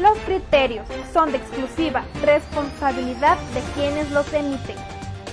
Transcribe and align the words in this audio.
Los 0.00 0.16
criterios 0.20 0.86
son 1.12 1.32
de 1.32 1.38
exclusiva 1.38 2.02
responsabilidad 2.22 3.36
de 3.52 3.60
quienes 3.74 4.10
los 4.10 4.32
emiten. 4.32 4.76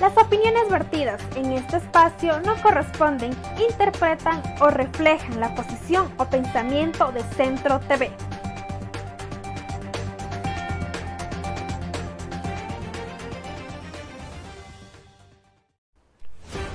Las 0.02 0.18
opiniones 0.18 0.70
vertidas 0.70 1.22
en 1.36 1.54
este 1.54 1.78
espacio 1.78 2.42
no 2.42 2.62
corresponden, 2.62 3.32
interpretan 3.58 4.44
o 4.60 4.70
reflejan 4.70 5.40
la 5.40 5.56
posición 5.56 6.12
o 6.18 6.26
pensamiento 6.26 7.10
de 7.14 7.24
Centro 7.36 7.80
TV. 7.82 8.12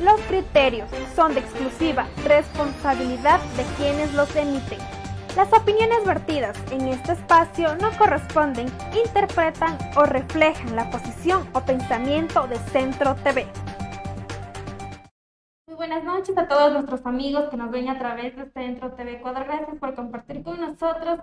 Los 0.02 0.20
criterios 0.22 0.88
son 1.14 1.34
de 1.34 1.40
exclusiva 1.40 2.06
responsabilidad 2.24 3.40
de 3.56 3.64
quienes 3.76 4.12
los 4.14 4.34
emiten. 4.36 4.93
Las 5.36 5.52
opiniones 5.52 6.04
vertidas 6.06 6.56
en 6.70 6.86
este 6.86 7.12
espacio 7.12 7.74
no 7.74 7.90
corresponden, 7.98 8.68
interpretan 9.04 9.76
o 9.96 10.04
reflejan 10.04 10.76
la 10.76 10.88
posición 10.90 11.48
o 11.54 11.60
pensamiento 11.60 12.46
de 12.46 12.56
Centro 12.70 13.16
TV. 13.16 13.44
Muy 15.66 15.76
buenas 15.76 16.04
noches 16.04 16.38
a 16.38 16.46
todos 16.46 16.72
nuestros 16.72 17.04
amigos 17.04 17.48
que 17.50 17.56
nos 17.56 17.72
ven 17.72 17.88
a 17.88 17.98
través 17.98 18.36
de 18.36 18.48
Centro 18.52 18.92
TV 18.92 19.14
Ecuador. 19.14 19.44
Gracias 19.44 19.76
por 19.80 19.96
compartir 19.96 20.44
con 20.44 20.60
nosotros 20.60 21.18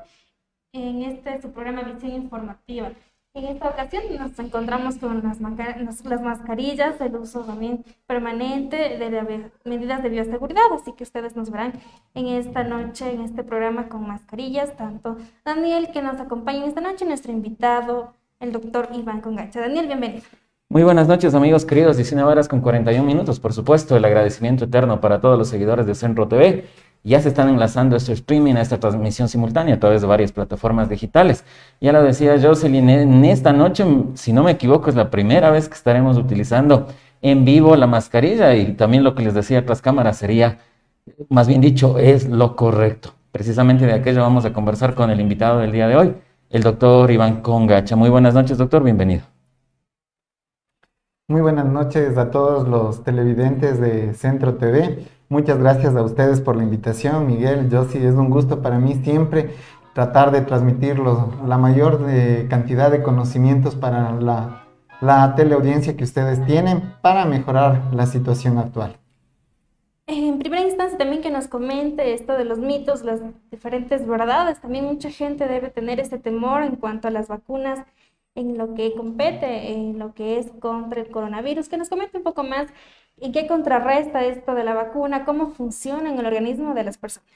en 0.73 1.03
este 1.03 1.41
su 1.41 1.53
programa 1.53 1.83
Visión 1.83 2.11
Informativa. 2.11 2.91
En 3.33 3.45
esta 3.45 3.69
ocasión 3.69 4.03
nos 4.19 4.37
encontramos 4.39 4.97
con 4.97 5.23
las, 5.23 5.39
las 5.39 6.21
mascarillas, 6.21 6.99
el 6.99 7.15
uso 7.15 7.39
también 7.45 7.85
permanente 8.05 8.97
de 8.97 9.09
las 9.09 9.25
medidas 9.63 10.03
de 10.03 10.09
bioseguridad, 10.09 10.63
así 10.73 10.91
que 10.91 11.05
ustedes 11.05 11.37
nos 11.37 11.49
verán 11.49 11.71
en 12.13 12.27
esta 12.27 12.65
noche, 12.65 13.09
en 13.09 13.21
este 13.21 13.45
programa 13.45 13.87
con 13.87 14.05
mascarillas, 14.05 14.75
tanto 14.75 15.15
Daniel 15.45 15.91
que 15.93 16.01
nos 16.01 16.19
acompaña 16.19 16.65
esta 16.65 16.81
noche, 16.81 17.05
nuestro 17.05 17.31
invitado, 17.31 18.11
el 18.41 18.51
doctor 18.51 18.89
Iván 18.91 19.21
Congacha. 19.21 19.61
Daniel, 19.61 19.87
bienvenido. 19.87 20.23
Muy 20.67 20.83
buenas 20.83 21.07
noches 21.07 21.33
amigos 21.33 21.63
queridos, 21.63 21.95
19 21.95 22.29
horas 22.29 22.49
con 22.49 22.59
41 22.59 23.01
minutos, 23.05 23.39
por 23.39 23.53
supuesto, 23.53 23.95
el 23.95 24.03
agradecimiento 24.03 24.65
eterno 24.65 24.99
para 24.99 25.21
todos 25.21 25.37
los 25.37 25.47
seguidores 25.47 25.85
de 25.85 25.95
Centro 25.95 26.27
TV 26.27 26.65
ya 27.03 27.19
se 27.19 27.29
están 27.29 27.49
enlazando 27.49 27.95
este 27.95 28.13
streaming, 28.13 28.55
a 28.55 28.61
esta 28.61 28.79
transmisión 28.79 29.27
simultánea 29.27 29.75
a 29.75 29.79
través 29.79 30.01
de 30.01 30.07
varias 30.07 30.31
plataformas 30.31 30.89
digitales. 30.89 31.43
Ya 31.79 31.91
lo 31.91 32.03
decía 32.03 32.39
Jocelyn, 32.41 32.89
en 32.89 33.25
esta 33.25 33.53
noche, 33.53 33.85
si 34.13 34.33
no 34.33 34.43
me 34.43 34.51
equivoco, 34.51 34.89
es 34.89 34.95
la 34.95 35.09
primera 35.09 35.49
vez 35.49 35.67
que 35.67 35.75
estaremos 35.75 36.17
utilizando 36.17 36.87
en 37.21 37.45
vivo 37.45 37.75
la 37.75 37.87
mascarilla 37.87 38.55
y 38.55 38.73
también 38.73 39.03
lo 39.03 39.15
que 39.15 39.23
les 39.23 39.33
decía 39.33 39.65
tras 39.65 39.81
cámara 39.81 40.13
sería, 40.13 40.59
más 41.29 41.47
bien 41.47 41.61
dicho, 41.61 41.97
es 41.97 42.27
lo 42.29 42.55
correcto. 42.55 43.13
Precisamente 43.31 43.85
de 43.85 43.93
aquello 43.93 44.21
vamos 44.21 44.45
a 44.45 44.53
conversar 44.53 44.93
con 44.93 45.09
el 45.09 45.19
invitado 45.19 45.59
del 45.59 45.71
día 45.71 45.87
de 45.87 45.95
hoy, 45.95 46.15
el 46.49 46.63
doctor 46.63 47.09
Iván 47.09 47.41
Congacha. 47.41 47.95
Muy 47.95 48.09
buenas 48.09 48.33
noches, 48.33 48.57
doctor, 48.57 48.83
bienvenido. 48.83 49.23
Muy 51.27 51.39
buenas 51.39 51.65
noches 51.65 52.17
a 52.17 52.29
todos 52.29 52.67
los 52.67 53.03
televidentes 53.05 53.79
de 53.79 54.13
Centro 54.13 54.55
TV. 54.55 55.05
Muchas 55.31 55.59
gracias 55.59 55.95
a 55.95 56.03
ustedes 56.03 56.41
por 56.41 56.57
la 56.57 56.63
invitación, 56.63 57.25
Miguel, 57.25 57.69
sí 57.89 57.99
es 57.99 58.15
un 58.15 58.29
gusto 58.29 58.61
para 58.61 58.79
mí 58.79 58.95
siempre 58.95 59.51
tratar 59.93 60.29
de 60.29 60.41
transmitir 60.41 60.99
la 60.99 61.57
mayor 61.57 62.05
cantidad 62.49 62.91
de 62.91 63.01
conocimientos 63.01 63.75
para 63.75 64.11
la, 64.11 64.65
la 64.99 65.33
teleaudiencia 65.35 65.95
que 65.95 66.03
ustedes 66.03 66.45
tienen 66.45 66.95
para 67.01 67.23
mejorar 67.23 67.93
la 67.93 68.07
situación 68.07 68.57
actual. 68.57 68.97
En 70.05 70.37
primera 70.37 70.63
instancia 70.63 70.97
también 70.97 71.21
que 71.21 71.31
nos 71.31 71.47
comente 71.47 72.13
esto 72.13 72.33
de 72.33 72.43
los 72.43 72.57
mitos, 72.57 73.05
las 73.05 73.21
diferentes 73.51 74.05
verdades. 74.05 74.59
También 74.59 74.83
mucha 74.83 75.11
gente 75.11 75.47
debe 75.47 75.69
tener 75.69 76.01
ese 76.01 76.17
temor 76.17 76.63
en 76.63 76.75
cuanto 76.75 77.07
a 77.07 77.11
las 77.11 77.29
vacunas 77.29 77.79
en 78.35 78.57
lo 78.57 78.73
que 78.73 78.93
compete, 78.95 79.71
en 79.71 79.97
lo 79.97 80.13
que 80.13 80.39
es 80.39 80.51
contra 80.59 80.99
el 80.99 81.09
coronavirus. 81.09 81.69
Que 81.69 81.77
nos 81.77 81.87
comente 81.87 82.17
un 82.17 82.23
poco 82.23 82.43
más 82.43 82.67
¿Y 83.23 83.31
qué 83.31 83.45
contrarresta 83.45 84.25
esto 84.25 84.55
de 84.55 84.63
la 84.63 84.73
vacuna? 84.73 85.25
¿Cómo 85.25 85.51
funciona 85.51 86.09
en 86.09 86.17
el 86.17 86.25
organismo 86.25 86.73
de 86.73 86.83
las 86.83 86.97
personas? 86.97 87.29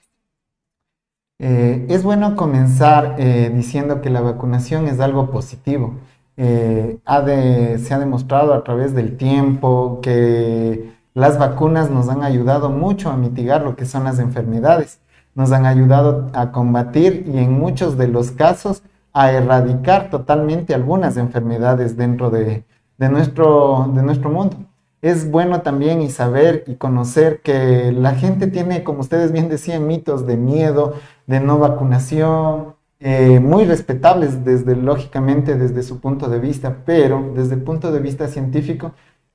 Eh, 1.38 1.86
es 1.90 2.02
bueno 2.02 2.36
comenzar 2.36 3.16
eh, 3.20 3.52
diciendo 3.54 4.02
que 4.02 4.10
la 4.10 4.22
vacunación 4.22 4.88
es 4.88 5.00
algo 5.00 5.30
positivo. 5.30 5.94
Eh, 6.38 6.98
se 7.06 7.94
ha 7.94 8.00
demostrado 8.00 8.56
a 8.56 8.64
través 8.64 8.96
del 8.96 9.16
tiempo 9.16 10.00
que 10.02 10.92
las 11.14 11.38
vacunas 11.38 11.92
nos 11.92 12.10
han 12.10 12.24
ayudado 12.24 12.72
mucho 12.72 13.12
a 13.12 13.16
mitigar 13.16 13.62
lo 13.62 13.76
que 13.76 13.86
son 13.86 14.06
las 14.06 14.18
enfermedades, 14.18 15.00
nos 15.36 15.52
han 15.52 15.68
ayudado 15.68 16.32
a 16.34 16.52
combatir 16.52 17.26
y 17.32 17.38
en 17.38 17.54
muchos 17.54 17.96
de 17.96 18.08
los 18.08 18.32
casos 18.32 18.82
a 19.14 19.32
erradicar 19.32 20.10
totalmente 20.10 20.74
algunas 20.74 21.16
enfermedades 21.16 21.96
dentro 21.96 22.32
de, 22.32 22.66
nuestro, 22.98 23.92
de 23.94 24.02
nuestro 24.02 24.32
mundo 24.32 24.58
es 25.06 25.30
bueno 25.30 25.62
también 25.62 26.02
y 26.02 26.10
saber 26.10 26.64
y 26.66 26.76
conocer 26.78 27.42
que 27.42 27.92
la 27.92 28.16
gente 28.16 28.48
tiene, 28.48 28.84
como 28.84 29.02
ustedes 29.02 29.32
bien 29.32 29.50
decían, 29.50 29.86
mitos 29.86 30.26
de 30.26 30.36
miedo, 30.36 30.96
de 31.28 31.40
no 31.40 31.60
vacunación, 31.60 32.74
eh, 33.00 33.40
muy 33.40 33.66
respetables 33.66 34.44
desde, 34.44 34.76
lógicamente, 34.76 35.58
desde 35.58 35.84
su 35.84 36.00
punto 36.02 36.28
de 36.28 36.40
vista, 36.40 36.78
pero 36.86 37.34
desde 37.36 37.54
el 37.54 37.62
punto 37.62 37.92
de 37.92 38.00
vista 38.00 38.28
científico, 38.28 38.94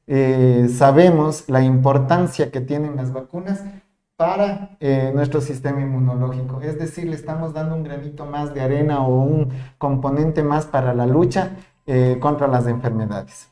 eh, 0.09 0.69
sabemos 0.77 1.49
la 1.49 1.63
importancia 1.63 2.51
que 2.51 2.61
tienen 2.61 2.97
las 2.97 3.13
vacunas 3.13 3.63
para 4.17 4.77
eh, 4.81 5.13
nuestro 5.15 5.41
sistema 5.41 5.81
inmunológico. 5.83 6.61
Es 6.63 6.81
decir, 6.81 7.07
le 7.07 7.15
estamos 7.15 7.55
dando 7.55 7.77
un 7.77 7.85
granito 7.85 8.27
más 8.27 8.55
de 8.55 8.61
arena 8.61 9.07
o 9.07 9.23
un 9.23 9.51
componente 9.79 10.43
más 10.43 10.67
para 10.67 10.95
la 10.95 11.07
lucha 11.07 11.53
contra 12.21 12.47
las 12.47 12.69
enfermedades. 12.69 13.51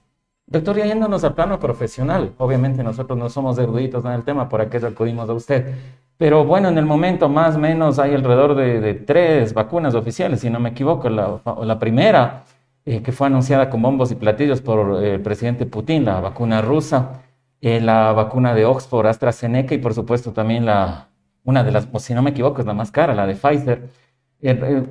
Doctor, 0.50 0.78
y 0.78 0.82
yéndonos 0.82 1.24
al 1.24 1.34
plano 1.34 1.60
profesional, 1.60 2.32
obviamente 2.38 2.82
nosotros 2.82 3.18
no 3.18 3.28
somos 3.28 3.58
eruditos 3.58 4.02
en 4.06 4.12
el 4.12 4.24
tema, 4.24 4.48
por 4.48 4.62
aquello 4.62 4.88
acudimos 4.88 5.28
a 5.28 5.34
usted. 5.34 5.74
Pero 6.16 6.44
bueno, 6.46 6.68
en 6.68 6.78
el 6.78 6.86
momento 6.86 7.28
más 7.28 7.56
o 7.56 7.58
menos 7.58 7.98
hay 7.98 8.14
alrededor 8.14 8.54
de, 8.54 8.94
tres 8.94 9.52
vacunas 9.52 9.94
oficiales, 9.94 10.40
si 10.40 10.48
no 10.48 10.58
me 10.58 10.70
equivoco. 10.70 11.10
La, 11.10 11.40
la 11.62 11.78
primera, 11.78 12.44
eh, 12.86 13.02
que 13.02 13.12
fue 13.12 13.26
anunciada 13.26 13.68
con 13.68 13.82
bombos 13.82 14.10
y 14.10 14.14
platillos 14.14 14.62
por 14.62 15.04
eh, 15.04 15.16
el 15.16 15.20
presidente 15.20 15.66
Putin, 15.66 16.06
la 16.06 16.20
vacuna 16.20 16.62
rusa, 16.62 17.20
eh, 17.60 17.80
la 17.82 18.12
vacuna 18.12 18.54
de 18.54 18.64
Oxford, 18.64 19.06
AstraZeneca 19.06 19.74
y 19.74 19.78
por 19.78 19.92
supuesto 19.92 20.32
también 20.32 20.64
la, 20.64 21.08
una 21.44 21.62
de 21.62 21.72
las, 21.72 21.86
si 21.98 22.14
no 22.14 22.22
me 22.22 22.30
equivoco, 22.30 22.62
es 22.62 22.66
la 22.66 22.72
más 22.72 22.90
cara, 22.90 23.14
la 23.14 23.26
de 23.26 23.34
Pfizer. 23.34 23.90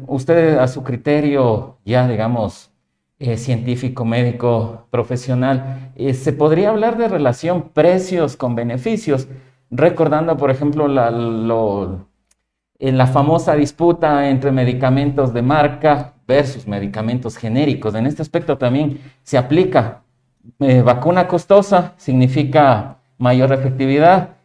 usted 0.05 0.59
a 0.59 0.67
su 0.67 0.83
criterio 0.83 1.79
ya, 1.83 2.07
digamos, 2.07 2.71
eh, 3.19 3.37
científico, 3.37 4.05
médico, 4.05 4.85
profesional, 4.91 5.91
eh, 5.95 6.13
se 6.13 6.33
podría 6.33 6.69
hablar 6.69 6.99
de 6.99 7.07
relación 7.07 7.69
precios 7.69 8.37
con 8.37 8.53
beneficios, 8.53 9.27
recordando, 9.71 10.37
por 10.37 10.51
ejemplo, 10.51 10.87
la, 10.87 11.09
eh, 12.77 12.91
la 12.91 13.07
famosa 13.07 13.55
disputa 13.55 14.29
entre 14.29 14.51
medicamentos 14.51 15.33
de 15.33 15.41
marca 15.41 16.13
versus 16.27 16.67
medicamentos 16.67 17.37
genéricos. 17.37 17.95
En 17.95 18.05
este 18.05 18.21
aspecto 18.21 18.55
también 18.59 18.99
se 19.23 19.39
aplica 19.39 20.03
vacuna 20.59 21.27
costosa, 21.27 21.95
significa 21.97 22.99
mayor 23.17 23.51
efectividad 23.51 24.35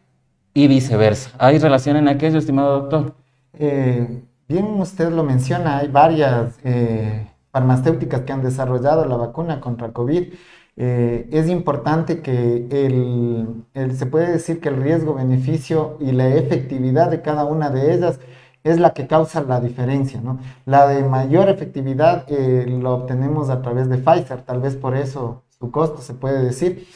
y 0.55 0.67
viceversa. 0.67 1.31
¿Hay 1.39 1.59
relación 1.59 1.99
en 1.99 2.09
aquello, 2.09 2.39
estimado 2.39 2.81
doctor? 2.81 3.15
bien, 4.49 4.81
usted 4.81 5.11
lo 5.11 5.25
menciona, 5.25 5.77
hay 5.77 5.89
varias 5.89 6.59
farmacéuticas 7.53 8.23
que 8.23 8.33
han 8.33 8.43
desarrollado 8.43 9.05
la 9.05 9.17
vacuna 9.17 9.61
contra 9.61 9.93
COVID, 9.93 10.33
eh, 10.77 11.29
es 11.31 11.49
importante 11.49 12.23
que 12.23 12.67
el, 12.71 13.95
se 13.95 14.07
puede 14.07 14.33
decir 14.33 14.61
que 14.61 14.71
el 14.71 14.83
riesgo-beneficio 14.83 15.99
y 16.01 16.13
la 16.13 16.29
efectividad 16.29 17.11
de 17.11 17.21
cada 17.21 17.45
una 17.45 17.71
de 17.71 17.95
ellas 17.95 18.19
es 18.65 18.81
la 18.81 18.95
que 18.95 19.07
causa 19.07 19.43
la 19.43 19.61
diferencia, 19.61 20.21
¿no? 20.21 20.39
La 20.65 20.87
de 20.87 21.03
mayor 21.05 21.49
efectividad 21.49 22.25
eh, 22.29 22.67
lo 22.69 22.95
obtenemos 22.95 23.51
a 23.51 23.61
través 23.61 23.89
de 23.89 23.99
Pfizer, 23.99 24.43
tal 24.43 24.61
vez 24.61 24.77
por 24.77 24.97
eso 24.97 25.43
su 25.59 25.71
costo 25.71 26.01
se 26.01 26.15
puede 26.15 26.43
decir, 26.43 26.87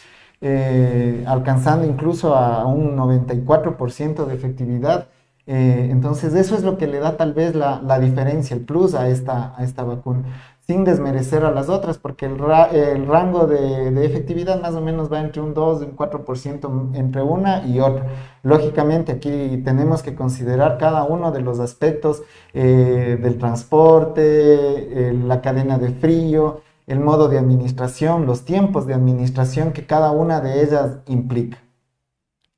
eh, 0.41 1.25
alcanzando 1.27 1.87
incluso 1.87 2.35
a 2.35 2.65
un 2.67 2.97
94% 2.97 4.27
de 4.27 4.35
efectividad 4.35 5.09
eh, 5.49 5.89
entonces, 5.93 6.35
eso 6.35 6.57
es 6.57 6.65
lo 6.65 6.77
que 6.77 6.89
le 6.89 6.99
da 6.99 7.17
tal 7.17 7.33
vez 7.33 7.55
la, 7.55 7.99
diferencia, 8.01 8.57
el 8.57 8.65
plus 8.65 8.95
a 8.95 9.09
esta, 9.09 9.55
a 9.57 9.63
esta 9.63 9.85
vacuna, 9.85 10.25
sin 10.67 10.83
desmerecer 10.83 11.45
a 11.45 11.53
las 11.53 11.69
otras, 11.69 11.99
porque 11.99 12.27
el, 12.27 12.37
el 12.73 13.07
rango 13.07 13.47
de, 13.47 14.05
efectividad 14.05 14.61
más 14.61 14.75
o 14.75 14.81
menos 14.81 15.13
va 15.13 15.21
entre 15.21 15.41
un 15.41 15.55
2 15.55 15.83
y 15.83 15.85
un 15.85 15.97
4% 15.97 16.97
entre 16.97 17.23
una 17.23 17.65
y 17.65 17.79
otra. 17.79 18.07
Lógicamente, 18.43 19.13
aquí 19.13 19.63
tenemos 19.65 20.03
que 20.03 20.17
considerar 20.17 20.79
cada 20.79 21.05
uno 21.05 21.31
de 21.31 21.41
los 21.43 21.61
aspectos 21.61 22.23
eh, 22.53 23.17
del 23.23 23.39
transporte, 23.39 25.13
la 25.13 25.41
cadena 25.43 25.79
de 25.79 25.91
frío, 25.91 26.63
el 26.89 26.99
modo 26.99 27.29
de 27.29 27.39
administración, 27.39 28.27
los 28.27 28.45
tiempos 28.45 28.87
de 28.87 28.95
administración 28.95 29.73
que 29.73 29.87
cada 29.87 30.11
una 30.11 30.41
de 30.41 30.63
ellas 30.63 30.99
implica. 31.07 31.59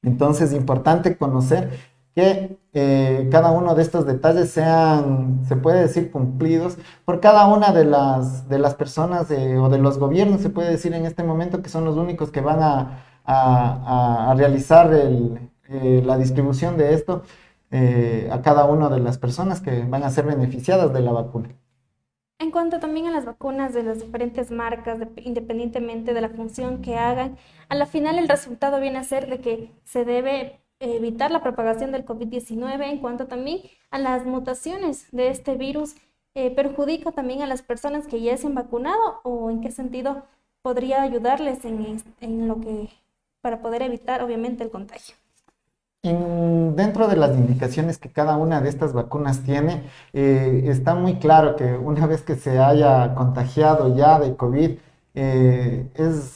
Entonces, 0.02 0.52
es 0.52 0.56
importante 0.56 1.16
conocer 1.16 1.70
que 2.18 2.58
eh, 2.74 3.28
cada 3.30 3.52
uno 3.52 3.76
de 3.76 3.82
estos 3.82 4.04
detalles 4.04 4.50
sean, 4.50 5.44
se 5.46 5.54
puede 5.54 5.82
decir, 5.82 6.10
cumplidos 6.10 6.76
por 7.04 7.20
cada 7.20 7.46
una 7.46 7.70
de 7.70 7.84
las, 7.84 8.48
de 8.48 8.58
las 8.58 8.74
personas 8.74 9.30
o 9.30 9.68
de 9.68 9.78
los 9.78 9.98
gobiernos, 9.98 10.40
se 10.40 10.50
puede 10.50 10.68
decir 10.68 10.94
en 10.94 11.06
este 11.06 11.22
momento, 11.22 11.62
que 11.62 11.68
son 11.68 11.84
los 11.84 11.96
únicos 11.96 12.32
que 12.32 12.40
van 12.40 12.58
a, 12.60 13.04
realizar 14.36 14.90
eh, 14.92 16.02
la 16.04 16.18
distribución 16.18 16.76
de 16.76 16.94
esto 16.94 17.22
eh, 17.70 18.28
a 18.32 18.42
cada 18.42 18.64
una 18.64 18.88
de 18.88 18.98
las 18.98 19.16
personas 19.16 19.60
que 19.60 19.84
van 19.84 20.02
a 20.02 20.10
ser 20.10 20.24
beneficiadas 20.26 20.92
de 20.92 21.02
la 21.02 21.12
vacuna. 21.12 21.50
En 22.40 22.50
cuanto 22.50 22.80
también 22.80 23.06
a 23.06 23.12
las 23.12 23.26
vacunas 23.26 23.74
de 23.74 23.84
las 23.84 24.00
diferentes 24.00 24.50
marcas, 24.50 24.98
independientemente 25.18 26.14
de 26.14 26.20
la 26.20 26.30
función 26.30 26.82
que 26.82 26.96
hagan, 26.96 27.36
a 27.68 27.76
la 27.76 27.86
final 27.86 28.18
el 28.18 28.28
resultado 28.28 28.80
viene 28.80 28.98
a 28.98 29.04
ser 29.04 29.28
de 29.28 29.40
que 29.40 29.70
se 29.84 30.04
debe 30.04 30.60
evitar 30.80 31.30
la 31.30 31.42
propagación 31.42 31.92
del 31.92 32.04
COVID-19 32.06 32.90
en 32.90 32.98
cuanto 32.98 33.26
también 33.26 33.60
a 33.90 33.98
las 33.98 34.26
mutaciones 34.26 35.06
de 35.12 35.28
este 35.28 35.56
virus. 35.56 35.94
Eh, 36.34 36.50
¿Perjudica 36.54 37.12
también 37.12 37.42
a 37.42 37.46
las 37.46 37.62
personas 37.62 38.06
que 38.06 38.20
ya 38.20 38.36
se 38.36 38.46
han 38.46 38.54
vacunado 38.54 39.20
o 39.24 39.50
en 39.50 39.60
qué 39.60 39.70
sentido 39.70 40.24
podría 40.62 41.02
ayudarles 41.02 41.64
en, 41.64 42.02
en 42.20 42.48
lo 42.48 42.60
que 42.60 42.88
para 43.40 43.60
poder 43.60 43.82
evitar 43.82 44.22
obviamente 44.22 44.64
el 44.64 44.70
contagio? 44.70 45.14
dentro 46.02 47.08
de 47.08 47.16
las 47.16 47.36
indicaciones 47.36 47.98
que 47.98 48.10
cada 48.10 48.36
una 48.36 48.60
de 48.60 48.68
estas 48.68 48.92
vacunas 48.92 49.42
tiene, 49.42 49.82
eh, 50.12 50.62
está 50.66 50.94
muy 50.94 51.16
claro 51.16 51.56
que 51.56 51.76
una 51.76 52.06
vez 52.06 52.22
que 52.22 52.36
se 52.36 52.58
haya 52.58 53.14
contagiado 53.14 53.94
ya 53.96 54.18
de 54.18 54.36
COVID, 54.36 54.78
eh, 55.20 55.90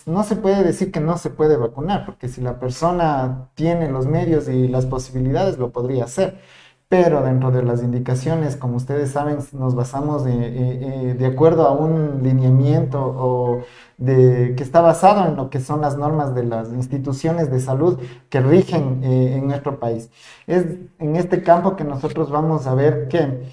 no 0.07 0.25
se 0.25 0.35
puede 0.37 0.65
decir 0.65 0.91
que 0.91 0.99
no 0.99 1.17
se 1.17 1.31
puede 1.31 1.57
vacunar, 1.57 2.05
porque 2.05 2.29
si 2.29 2.41
la 2.41 2.59
persona 2.59 3.51
tiene 3.55 3.89
los 3.89 4.07
medios 4.07 4.49
y 4.49 4.67
las 4.67 4.87
posibilidades, 4.87 5.57
lo 5.59 5.71
podría 5.71 6.05
hacer. 6.05 6.41
Pero 6.89 7.23
dentro 7.23 7.51
de 7.53 7.63
las 7.63 7.83
indicaciones, 7.83 8.57
como 8.57 8.77
ustedes 8.77 9.13
saben, 9.13 9.39
nos 9.53 9.75
basamos 9.75 10.25
de, 10.25 10.33
eh, 10.33 11.17
eh, 11.19 11.27
acuerdo 11.27 11.67
a 11.67 11.73
un 11.73 12.23
lineamiento 12.23 13.01
o 13.01 13.63
de, 13.99 14.55
que 14.57 14.63
está 14.65 14.81
basado 14.81 15.27
en 15.27 15.37
lo 15.37 15.49
que 15.49 15.61
son 15.61 15.81
las 15.81 15.97
normas 15.97 16.35
de 16.35 16.45
las 16.45 16.69
instituciones 16.71 17.51
de 17.51 17.61
salud 17.61 18.01
que 18.29 18.41
rigen 18.41 19.03
en 19.05 19.47
nuestro 19.47 19.79
país. 19.79 20.11
Es 20.47 20.67
en 20.99 21.17
este 21.17 21.43
campo 21.43 21.77
que 21.77 21.85
nosotros 21.85 22.31
vamos 22.31 22.67
a 22.67 22.75
ver 22.75 23.09
que 23.09 23.47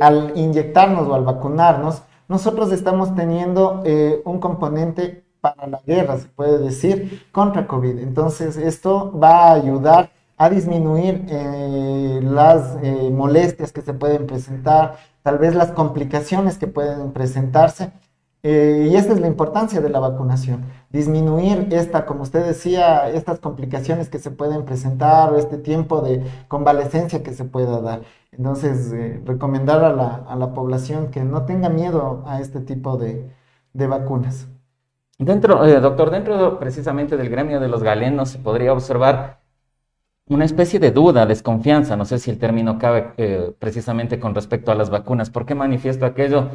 al 0.00 0.32
inyectarnos 0.36 1.06
o 1.08 1.14
al 1.14 1.24
vacunarnos, 1.24 2.02
nosotros 2.28 2.70
estamos 2.72 3.14
teniendo 3.14 3.82
eh, 3.84 4.20
un 4.24 4.38
componente 4.38 5.24
para 5.40 5.66
la 5.66 5.80
guerra, 5.86 6.18
se 6.18 6.28
puede 6.28 6.58
decir, 6.58 7.26
contra 7.32 7.66
COVID. 7.66 7.98
Entonces, 7.98 8.56
esto 8.56 9.18
va 9.18 9.48
a 9.48 9.52
ayudar 9.54 10.10
a 10.36 10.48
disminuir 10.50 11.26
eh, 11.28 12.20
las 12.22 12.76
eh, 12.82 13.10
molestias 13.10 13.72
que 13.72 13.82
se 13.82 13.92
pueden 13.92 14.26
presentar, 14.26 14.98
tal 15.22 15.38
vez 15.38 15.54
las 15.54 15.72
complicaciones 15.72 16.58
que 16.58 16.68
pueden 16.68 17.12
presentarse. 17.12 17.92
Y 18.42 18.94
esta 18.94 19.12
es 19.12 19.20
la 19.20 19.26
importancia 19.26 19.80
de 19.80 19.88
la 19.90 20.00
vacunación, 20.00 20.64
disminuir 20.90 21.68
esta, 21.72 22.06
como 22.06 22.22
usted 22.22 22.44
decía, 22.46 23.10
estas 23.10 23.40
complicaciones 23.40 24.08
que 24.08 24.18
se 24.18 24.30
pueden 24.30 24.64
presentar 24.64 25.34
este 25.34 25.58
tiempo 25.58 26.00
de 26.02 26.22
convalecencia 26.48 27.22
que 27.22 27.34
se 27.34 27.44
pueda 27.44 27.80
dar. 27.80 28.02
Entonces, 28.32 28.92
eh, 28.92 29.20
recomendar 29.24 29.82
a 29.84 29.92
la, 29.92 30.24
a 30.28 30.36
la, 30.36 30.54
población 30.54 31.10
que 31.10 31.24
no 31.24 31.44
tenga 31.46 31.68
miedo 31.68 32.22
a 32.26 32.40
este 32.40 32.60
tipo 32.60 32.96
de, 32.96 33.30
de 33.72 33.86
vacunas. 33.86 34.48
Dentro, 35.18 35.64
eh, 35.64 35.80
doctor, 35.80 36.10
dentro 36.10 36.58
precisamente 36.58 37.16
del 37.16 37.30
gremio 37.30 37.58
de 37.58 37.68
los 37.68 37.82
galenos 37.82 38.30
se 38.30 38.38
podría 38.38 38.72
observar 38.72 39.40
una 40.28 40.44
especie 40.44 40.78
de 40.78 40.90
duda, 40.92 41.26
desconfianza, 41.26 41.96
no 41.96 42.04
sé 42.04 42.18
si 42.18 42.30
el 42.30 42.38
término 42.38 42.78
cabe 42.78 43.12
eh, 43.16 43.52
precisamente 43.58 44.20
con 44.20 44.34
respecto 44.34 44.70
a 44.70 44.74
las 44.74 44.90
vacunas. 44.90 45.30
¿Por 45.30 45.46
qué 45.46 45.54
manifiesto 45.54 46.06
aquello? 46.06 46.50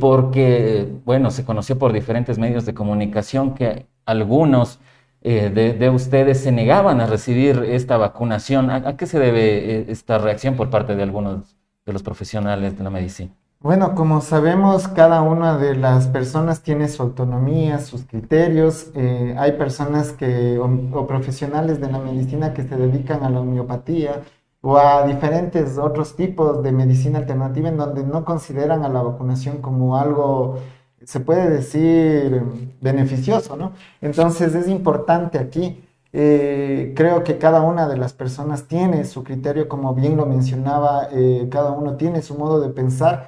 Porque, 0.00 0.88
bueno, 1.04 1.30
se 1.30 1.44
conoció 1.44 1.78
por 1.78 1.92
diferentes 1.92 2.38
medios 2.38 2.64
de 2.66 2.74
comunicación 2.74 3.54
que 3.54 3.86
algunos 4.06 4.78
eh, 5.24 5.50
de, 5.78 5.90
ustedes 5.90 6.40
se 6.40 6.50
negaban 6.50 7.00
a 7.00 7.06
recibir 7.06 7.64
esta 7.68 7.96
vacunación. 7.96 8.70
¿A, 8.70 8.96
qué 8.96 9.06
se 9.06 9.20
debe 9.20 9.80
eh, 9.80 9.84
esta 9.88 10.18
reacción 10.18 10.56
por 10.56 10.68
parte 10.68 10.96
de 10.96 11.02
algunos 11.04 11.56
de 11.86 11.92
los 11.92 12.02
profesionales 12.02 12.76
de 12.76 12.84
la 12.84 12.90
medicina? 12.90 13.30
Bueno, 13.60 13.94
como 13.94 14.20
sabemos, 14.20 14.88
cada 14.88 15.22
una 15.22 15.56
de 15.56 15.76
las 15.76 16.08
personas 16.08 16.64
tiene 16.64 16.88
su 16.88 17.00
autonomía, 17.02 17.78
sus 17.78 18.04
criterios. 18.04 18.90
Eh, 18.96 19.36
hay 19.38 19.52
personas 19.52 20.10
que, 20.10 20.58
o, 20.58 21.06
profesionales 21.06 21.80
de 21.80 21.92
la 21.92 21.98
medicina 22.00 22.52
que 22.52 22.64
se 22.64 22.76
dedican 22.76 23.22
a 23.22 23.30
la 23.30 23.40
homeopatía 23.40 24.22
o 24.62 24.78
a 24.78 25.06
diferentes 25.06 25.76
otros 25.76 26.16
tipos 26.16 26.62
de 26.62 26.72
medicina 26.72 27.18
alternativa 27.18 27.68
en 27.68 27.76
donde 27.76 28.04
no 28.04 28.24
consideran 28.24 28.84
a 28.84 28.88
la 28.88 29.02
vacunación 29.02 29.58
como 29.60 29.96
algo 29.98 30.58
se 31.04 31.20
puede 31.20 31.50
decir 31.50 32.42
beneficioso, 32.80 33.56
¿no? 33.56 33.72
Entonces 34.00 34.54
es 34.54 34.68
importante 34.68 35.38
aquí, 35.38 35.84
eh, 36.12 36.92
creo 36.94 37.24
que 37.24 37.38
cada 37.38 37.62
una 37.62 37.88
de 37.88 37.96
las 37.96 38.12
personas 38.12 38.68
tiene 38.68 39.04
su 39.04 39.24
criterio, 39.24 39.68
como 39.68 39.94
bien 39.94 40.16
lo 40.16 40.26
mencionaba, 40.26 41.08
eh, 41.10 41.48
cada 41.50 41.72
uno 41.72 41.96
tiene 41.96 42.22
su 42.22 42.36
modo 42.36 42.60
de 42.60 42.68
pensar, 42.68 43.26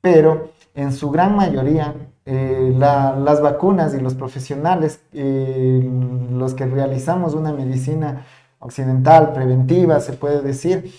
pero 0.00 0.50
en 0.74 0.92
su 0.92 1.10
gran 1.10 1.34
mayoría 1.36 1.94
eh, 2.26 2.74
las 2.76 3.40
vacunas 3.40 3.94
y 3.94 4.00
los 4.00 4.14
profesionales, 4.14 5.00
los 5.12 6.54
que 6.54 6.66
realizamos 6.66 7.34
una 7.34 7.52
medicina 7.52 8.24
occidental, 8.64 9.32
preventiva, 9.32 10.00
se 10.00 10.14
puede 10.14 10.42
decir, 10.42 10.92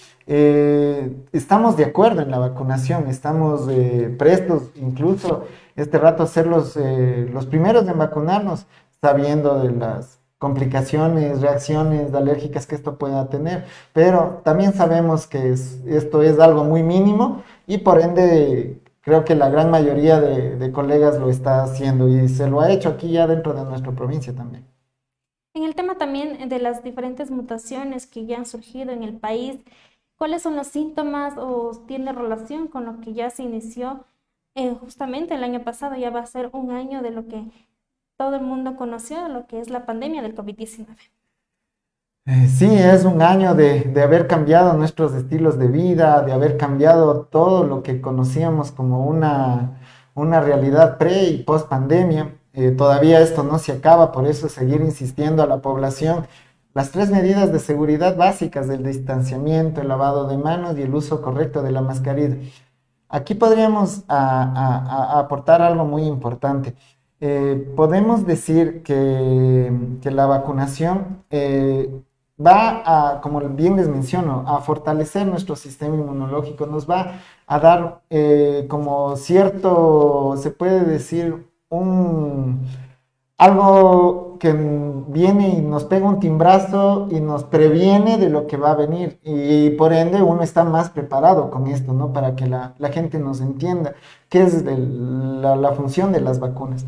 estamos 1.31 1.77
de 1.77 1.85
acuerdo 1.85 2.21
en 2.21 2.31
la 2.31 2.39
vacunación, 2.39 3.07
estamos 3.07 3.69
prestos 4.17 4.71
incluso 4.75 5.45
este 5.75 5.97
rato 5.97 6.25
ser 6.25 6.47
los, 6.47 6.77
eh, 6.77 7.29
los 7.31 7.45
primeros 7.45 7.87
en 7.87 7.97
vacunarnos, 7.97 8.65
sabiendo 9.01 9.59
de 9.59 9.71
las 9.71 10.19
complicaciones, 10.37 11.41
reacciones 11.41 12.13
alérgicas 12.13 12.67
que 12.67 12.75
esto 12.75 12.97
pueda 12.97 13.29
tener, 13.29 13.65
pero 13.93 14.41
también 14.43 14.73
sabemos 14.73 15.27
que 15.27 15.51
esto 15.51 16.21
es 16.21 16.39
algo 16.39 16.63
muy 16.63 16.83
mínimo 16.83 17.43
y 17.67 17.79
por 17.79 18.01
ende 18.01 18.81
creo 19.01 19.23
que 19.25 19.35
la 19.35 19.49
gran 19.49 19.71
mayoría 19.71 20.19
de, 20.19 20.71
colegas 20.71 21.19
lo 21.19 21.29
está 21.29 21.63
haciendo 21.63 22.07
y 22.09 22.27
se 22.27 22.49
lo 22.49 22.61
ha 22.61 22.71
hecho 22.71 22.89
aquí 22.89 23.11
ya 23.11 23.27
dentro 23.27 23.53
de 23.53 23.63
nuestra 23.63 23.91
provincia 23.91 24.33
también. 24.33 24.65
En 25.55 25.63
el 25.63 25.73
tema 25.73 25.97
también 25.97 26.47
de 26.47 26.59
las 26.59 26.83
diferentes 26.83 27.31
mutaciones 27.31 28.05
que 28.05 28.27
ya 28.27 28.37
han 28.37 28.45
surgido 28.45 28.91
en 28.91 29.01
el 29.01 29.15
país, 29.15 29.57
¿cuáles 30.17 30.43
son 30.43 30.55
los 30.55 30.67
síntomas 30.67 31.33
o 31.37 31.71
tiene 31.87 32.13
relación 32.13 32.67
con 32.67 32.85
lo 32.85 33.01
que 33.01 33.13
ya 33.13 33.31
se 33.31 33.41
inició 33.41 34.05
eh, 34.57 34.73
justamente 34.79 35.35
el 35.35 35.43
año 35.43 35.63
pasado 35.65 35.95
ya 35.95 36.09
va 36.09 36.21
a 36.21 36.25
ser 36.25 36.49
un 36.53 36.71
año 36.71 37.01
de 37.01 37.11
lo 37.11 37.27
que 37.27 37.43
todo 38.17 38.37
el 38.37 38.41
mundo 38.41 38.77
conoció, 38.77 39.27
lo 39.27 39.47
que 39.47 39.59
es 39.59 39.69
la 39.69 39.85
pandemia 39.85 40.21
del 40.21 40.33
COVID-19. 40.33 40.87
Eh, 42.27 42.47
sí, 42.47 42.73
es 42.73 43.03
un 43.03 43.21
año 43.21 43.53
de, 43.53 43.91
haber 44.01 44.27
cambiado 44.27 44.73
nuestros 44.73 45.13
estilos 45.13 45.59
de 45.59 45.67
vida, 45.67 46.21
de 46.21 46.31
haber 46.31 46.57
cambiado 46.57 47.25
todo 47.25 47.65
lo 47.65 47.83
que 47.83 47.99
conocíamos 47.99 48.71
como 48.71 49.05
una, 49.05 49.77
una 50.15 50.39
realidad 50.39 50.97
pre 50.97 51.23
y 51.23 51.43
post 51.43 51.67
pandemia. 51.67 52.33
Eh, 52.55 52.71
todavía 52.71 53.19
esto 53.19 53.43
no 53.43 53.59
se 53.59 53.73
acaba, 53.73 54.13
por 54.13 54.25
eso 54.25 54.47
seguir 54.47 54.79
insistiendo 54.79 55.43
a 55.43 55.47
la 55.47 55.61
población 55.61 56.25
las 56.73 56.91
tres 56.91 57.09
medidas 57.09 57.51
de 57.51 57.59
seguridad 57.59 58.15
básicas 58.17 58.67
del 58.67 58.83
distanciamiento, 58.83 59.81
el 59.81 59.89
lavado 59.89 60.27
de 60.27 60.37
manos 60.37 60.77
y 60.77 60.81
el 60.81 60.93
uso 60.95 61.21
correcto 61.21 61.61
de 61.63 61.71
la 61.71 61.81
mascarilla. 61.81 62.37
Aquí 63.09 63.33
podríamos 63.35 64.03
aportar 64.07 65.61
algo 65.61 65.85
muy 65.85 66.03
importante. 66.03 66.75
Eh, 67.21 67.73
podemos 67.75 68.25
decir 68.25 68.83
que, 68.83 69.71
la 70.03 70.25
vacunación 70.25 71.23
eh, 71.29 71.89
va 72.45 72.83
a, 73.15 73.21
como 73.21 73.39
bien 73.41 73.77
les 73.77 73.87
menciono, 73.87 74.43
a 74.47 74.59
fortalecer 74.61 75.27
nuestro 75.27 75.55
sistema 75.55 75.95
inmunológico, 75.95 76.65
nos 76.67 76.89
va 76.89 77.19
a 77.47 77.59
dar 77.59 78.01
como 78.69 79.15
cierto, 79.17 80.35
se 80.37 80.51
puede 80.51 80.83
decir, 80.85 81.54
un 81.75 82.65
algo 83.37 84.37
que 84.39 84.53
viene 84.53 85.49
y 85.49 85.61
nos 85.61 85.83
pega 85.85 86.07
un 86.07 86.19
timbrazo 86.19 87.07
y 87.11 87.19
nos 87.19 87.43
previene 87.43 88.17
de 88.17 88.29
lo 88.29 88.47
que 88.47 88.57
va 88.57 88.71
a 88.71 88.75
venir. 88.75 89.19
Y 89.23 89.71
por 89.71 89.93
ende 89.93 90.21
uno 90.21 90.41
está 90.43 90.63
más 90.63 90.89
preparado 90.89 91.51
con 91.51 91.67
esto, 91.67 91.93
¿no? 91.93 92.13
Para 92.13 92.35
que 92.35 92.47
la, 92.47 92.75
gente 92.91 93.19
nos 93.19 93.41
entienda 93.41 93.95
qué 94.29 94.43
es 94.43 94.63
la, 94.63 95.71
función 95.73 96.11
de 96.11 96.21
las 96.21 96.39
vacunas. 96.39 96.85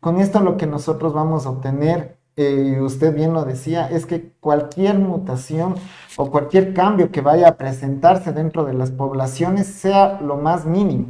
Con 0.00 0.18
esto 0.20 0.40
lo 0.40 0.56
que 0.56 0.66
nosotros 0.66 1.12
vamos 1.12 1.46
a 1.46 1.50
obtener, 1.50 2.18
eh, 2.36 2.78
usted 2.80 3.14
bien 3.14 3.32
lo 3.32 3.44
decía, 3.44 3.88
es 3.88 4.06
que 4.06 4.32
cualquier 4.40 4.98
mutación 4.98 5.74
o 6.16 6.30
cualquier 6.30 6.72
cambio 6.72 7.10
que 7.10 7.20
vaya 7.20 7.48
a 7.48 7.56
presentarse 7.56 8.32
dentro 8.32 8.64
de 8.64 8.74
las 8.74 8.92
poblaciones 8.92 9.66
sea 9.66 10.20
lo 10.20 10.36
más 10.36 10.64
mínimo. 10.64 11.06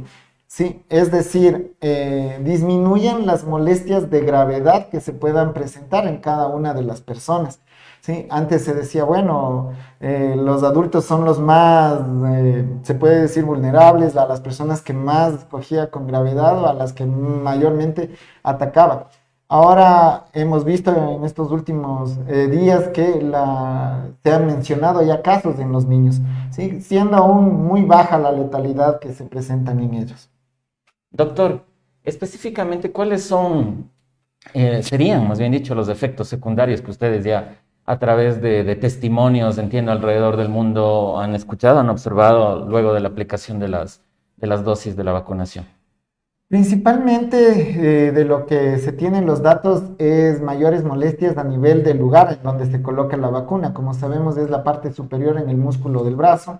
Sí, 0.51 0.83
es 0.89 1.11
decir, 1.11 1.77
eh, 1.79 2.39
disminuyen 2.43 3.27
las 3.27 3.43
molestias 3.45 4.09
de 4.09 4.21
gravedad 4.21 4.89
que 4.89 4.99
se 4.99 5.13
puedan 5.13 5.53
presentar 5.53 6.07
en 6.07 6.17
cada 6.17 6.47
una 6.47 6.73
de 6.73 6.81
las 6.81 7.01
personas. 7.01 7.59
¿sí? 8.01 8.25
Antes 8.31 8.65
se 8.65 8.73
decía, 8.73 9.03
bueno, 9.03 9.73
eh, 9.99 10.33
los 10.35 10.63
adultos 10.63 11.05
son 11.05 11.23
los 11.23 11.39
más, 11.39 12.01
eh, 12.33 12.67
se 12.81 12.95
puede 12.95 13.21
decir, 13.21 13.45
vulnerables, 13.45 14.17
a 14.17 14.25
las 14.25 14.41
personas 14.41 14.81
que 14.81 14.91
más 14.93 15.45
cogía 15.45 15.91
con 15.91 16.07
gravedad 16.07 16.57
o 16.63 16.67
a 16.67 16.73
las 16.73 16.93
que 16.93 17.05
mayormente 17.05 18.15
atacaba. 18.41 19.09
Ahora 19.47 20.25
hemos 20.33 20.63
visto 20.65 20.91
en 20.95 21.23
estos 21.25 21.51
últimos 21.51 22.17
eh, 22.27 22.47
días 22.47 22.89
que 22.89 23.05
se 24.23 24.31
han 24.31 24.45
mencionado 24.47 25.01
ya 25.03 25.21
casos 25.21 25.59
en 25.59 25.71
los 25.71 25.85
niños, 25.85 26.21
siendo 26.81 27.17
aún 27.17 27.65
muy 27.65 27.83
baja 27.83 28.17
la 28.17 28.31
letalidad 28.31 28.99
que 28.99 29.13
se 29.13 29.25
presentan 29.25 29.79
en 29.79 29.93
ellos. 29.95 30.28
Doctor, 31.11 31.65
específicamente, 32.03 32.91
¿cuáles 32.91 33.23
son, 33.23 33.91
eh, 34.53 34.83
serían 34.83 35.27
más 35.27 35.39
bien 35.39 35.51
dicho, 35.51 35.75
los 35.75 35.89
efectos 35.89 36.27
secundarios 36.27 36.81
que 36.81 36.91
ustedes 36.91 37.23
ya 37.23 37.61
a 37.85 37.97
través 37.97 38.39
de, 38.39 38.75
testimonios, 38.75 39.57
entiendo, 39.57 39.91
alrededor 39.91 40.37
del 40.37 40.49
mundo 40.49 41.19
han 41.19 41.33
escuchado, 41.33 41.79
han 41.79 41.89
observado 41.89 42.67
luego 42.67 42.93
de 42.93 42.99
la 42.99 43.07
aplicación 43.07 43.59
de 43.59 43.67
las, 43.67 44.01
de 44.37 44.45
las 44.45 44.63
dosis 44.63 44.95
de 44.95 45.03
la 45.03 45.11
vacunación? 45.11 45.65
Principalmente 46.49 48.07
eh, 48.07 48.11
de 48.11 48.25
lo 48.25 48.45
que 48.45 48.77
se 48.77 48.91
tienen 48.91 49.25
los 49.25 49.41
datos 49.41 49.83
es 49.97 50.41
mayores 50.41 50.83
molestias 50.83 51.37
a 51.37 51.43
nivel 51.43 51.83
del 51.83 51.97
lugar 51.97 52.33
en 52.33 52.43
donde 52.43 52.65
se 52.65 52.81
coloca 52.81 53.17
la 53.17 53.29
vacuna. 53.29 53.73
Como 53.73 53.93
sabemos 53.93 54.37
es 54.37 54.49
la 54.49 54.63
parte 54.63 54.91
superior 54.91 55.37
en 55.37 55.49
el 55.49 55.57
músculo 55.57 56.03
del 56.03 56.15
brazo. 56.15 56.59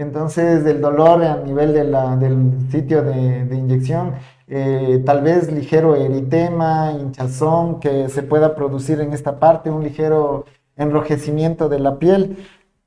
Entonces 0.00 0.64
el 0.64 0.80
dolor 0.80 1.22
a 1.22 1.36
nivel 1.36 1.74
del 1.74 2.70
sitio 2.70 3.02
de, 3.02 3.44
de 3.44 3.54
inyección, 3.54 4.14
eh, 4.48 5.02
tal 5.04 5.20
vez 5.22 5.52
ligero 5.52 5.94
eritema, 5.94 6.92
hinchazón 6.92 7.80
que 7.80 8.08
se 8.08 8.22
pueda 8.22 8.54
producir 8.54 9.00
en 9.00 9.12
esta 9.12 9.38
parte, 9.38 9.70
un 9.70 9.84
ligero 9.84 10.46
enrojecimiento 10.76 11.68
de 11.68 11.80
la 11.80 11.98
piel. 11.98 12.38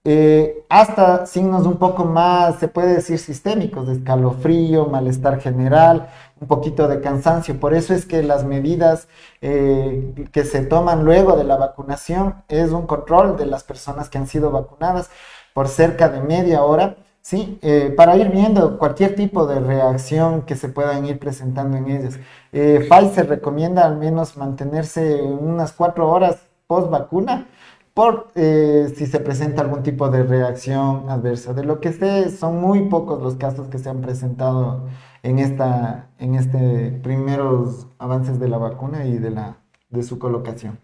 Eh, 0.06 0.66
hasta 0.70 1.28
signos 1.28 1.68
un 1.68 1.78
poco 1.78 2.04
más, 2.04 2.60
se 2.60 2.68
puede 2.68 2.96
decir, 2.96 3.20
sistémicos, 3.20 3.88
de 3.88 3.94
escalofrío, 3.94 4.88
malestar 4.88 5.40
general, 5.40 6.10
un 6.42 6.48
poquito 6.48 6.88
de 6.88 7.00
cansancio. 7.00 7.60
Por 7.60 7.76
eso 7.76 7.94
es 7.94 8.08
que 8.08 8.24
las 8.24 8.44
medidas 8.44 9.08
eh, 9.42 10.14
que 10.32 10.44
se 10.46 10.66
toman 10.66 11.06
luego 11.06 11.38
de 11.38 11.44
la 11.44 11.58
vacunación 11.58 12.44
es 12.50 12.72
un 12.72 12.88
control 12.88 13.38
de 13.38 13.46
las 13.46 13.64
personas 13.64 14.10
que 14.10 14.18
han 14.18 14.28
sido 14.28 14.50
vacunadas 14.50 15.12
por 15.54 15.68
cerca 15.68 16.10
de 16.10 16.22
media 16.22 16.64
hora, 16.64 16.98
¿sí? 17.22 17.60
Eh, 17.62 17.94
para 17.96 18.18
ir 18.18 18.30
viendo 18.30 18.78
cualquier 18.78 19.16
tipo 19.16 19.46
de 19.48 19.60
reacción 19.60 20.44
que 20.44 20.56
se 20.56 20.70
puedan 20.70 21.06
ir 21.06 21.20
presentando 21.20 21.78
en 21.78 21.90
ellas. 21.90 22.20
Pfizer 22.52 23.28
recomienda 23.28 23.86
al 23.86 23.98
menos 23.98 24.38
mantenerse 24.38 25.22
unas 25.22 25.74
cuatro 25.74 26.10
horas 26.10 26.38
post 26.68 26.90
vacuna 26.90 27.48
por 27.94 28.32
eh, 28.36 28.92
si 28.96 29.06
se 29.06 29.20
presenta 29.20 29.62
algún 29.62 29.84
tipo 29.84 30.10
de 30.10 30.24
reacción 30.24 31.10
adversa. 31.10 31.54
De 31.54 31.64
lo 31.64 31.80
que 31.80 31.94
sé, 31.94 32.30
son 32.32 32.60
muy 32.60 32.90
pocos 32.90 33.22
los 33.22 33.36
casos 33.36 33.68
que 33.68 33.78
se 33.78 33.90
han 33.90 34.02
presentado 34.02 34.88
en 35.22 35.40
esta 35.40 36.10
en 36.20 36.36
este 36.36 36.92
primeros 37.04 37.88
avances 38.00 38.40
de 38.40 38.48
la 38.50 38.58
vacuna 38.58 39.06
y 39.06 39.18
de 39.18 39.32
la 39.32 39.58
de 39.90 40.04
su 40.04 40.18
colocación. 40.20 40.80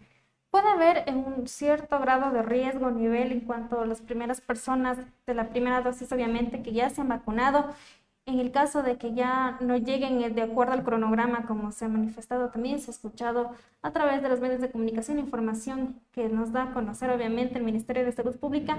Puede 0.52 0.68
haber 0.68 1.06
un 1.14 1.48
cierto 1.48 2.00
grado 2.00 2.32
de 2.32 2.42
riesgo 2.42 2.90
nivel 2.90 3.32
en 3.32 3.42
cuanto 3.42 3.82
a 3.82 3.86
las 3.86 4.02
primeras 4.02 4.42
personas 4.42 4.98
de 5.28 5.34
la 5.36 5.50
primera 5.50 5.82
dosis, 5.82 6.12
obviamente, 6.12 6.64
que 6.64 6.74
ya 6.74 6.90
se 6.90 7.02
han 7.02 7.10
vacunado 7.10 7.70
en 8.30 8.40
el 8.40 8.52
caso 8.52 8.84
de 8.84 8.98
que 8.98 9.14
ya 9.14 9.58
no 9.60 9.78
lleguen 9.78 10.36
de 10.36 10.42
acuerdo 10.42 10.74
al 10.74 10.84
cronograma, 10.84 11.46
como 11.48 11.72
se 11.72 11.86
ha 11.86 11.88
manifestado 11.88 12.50
también, 12.50 12.80
se 12.80 12.92
ha 12.92 12.94
escuchado 12.94 13.52
a 13.82 13.92
través 13.92 14.22
de 14.22 14.30
los 14.30 14.40
medios 14.40 14.62
de 14.62 14.72
comunicación, 14.72 15.20
información 15.20 16.00
que 16.12 16.30
nos 16.30 16.52
da 16.52 16.64
a 16.64 16.74
conocer 16.74 17.10
obviamente 17.10 17.58
el 17.58 17.64
Ministerio 17.64 18.06
de 18.06 18.12
Salud 18.12 18.36
Pública, 18.38 18.78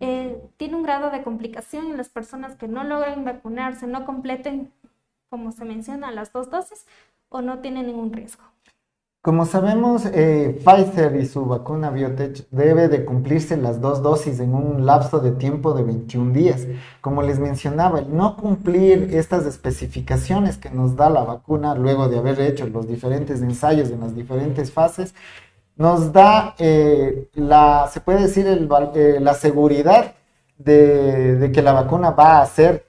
eh, 0.00 0.40
tiene 0.56 0.76
un 0.76 0.82
grado 0.82 1.10
de 1.10 1.22
complicación 1.22 1.90
en 1.90 1.96
las 1.98 2.08
personas 2.08 2.56
que 2.56 2.68
no 2.68 2.84
logran 2.84 3.24
vacunarse, 3.24 3.86
no 3.86 4.06
completen, 4.06 4.72
como 5.28 5.52
se 5.52 5.64
menciona, 5.64 6.10
las 6.10 6.32
dos 6.32 6.50
dosis 6.50 6.86
o 7.28 7.42
no 7.42 7.58
tienen 7.58 7.86
ningún 7.86 8.12
riesgo. 8.12 8.55
Como 9.26 9.44
sabemos, 9.44 10.06
eh, 10.06 10.56
Pfizer 10.64 11.16
y 11.16 11.26
su 11.26 11.46
vacuna 11.46 11.90
Biotech 11.90 12.48
debe 12.52 12.86
de 12.86 13.04
cumplirse 13.04 13.56
las 13.56 13.80
dos 13.80 14.00
dosis 14.00 14.38
en 14.38 14.54
un 14.54 14.86
lapso 14.86 15.18
de 15.18 15.32
tiempo 15.32 15.74
de 15.74 15.82
21 15.82 16.32
días. 16.32 16.68
Como 17.00 17.22
les 17.22 17.40
mencionaba, 17.40 17.98
el 17.98 18.16
no 18.16 18.36
cumplir 18.36 19.08
estas 19.12 19.44
especificaciones 19.44 20.58
que 20.58 20.70
nos 20.70 20.94
da 20.94 21.10
la 21.10 21.24
vacuna 21.24 21.74
luego 21.74 22.08
de 22.08 22.18
haber 22.18 22.40
hecho 22.40 22.68
los 22.68 22.86
diferentes 22.86 23.42
ensayos 23.42 23.90
en 23.90 23.98
las 23.98 24.14
diferentes 24.14 24.70
fases, 24.70 25.12
nos 25.74 26.12
da 26.12 26.54
eh, 26.60 27.28
la, 27.34 27.90
se 27.92 28.00
puede 28.00 28.22
decir, 28.22 28.46
eh, 28.46 29.18
la 29.20 29.34
seguridad 29.34 30.14
de, 30.56 31.50
que 31.52 31.62
la 31.62 31.72
vacuna 31.72 32.12
va 32.12 32.40
a 32.40 32.46
ser 32.46 32.86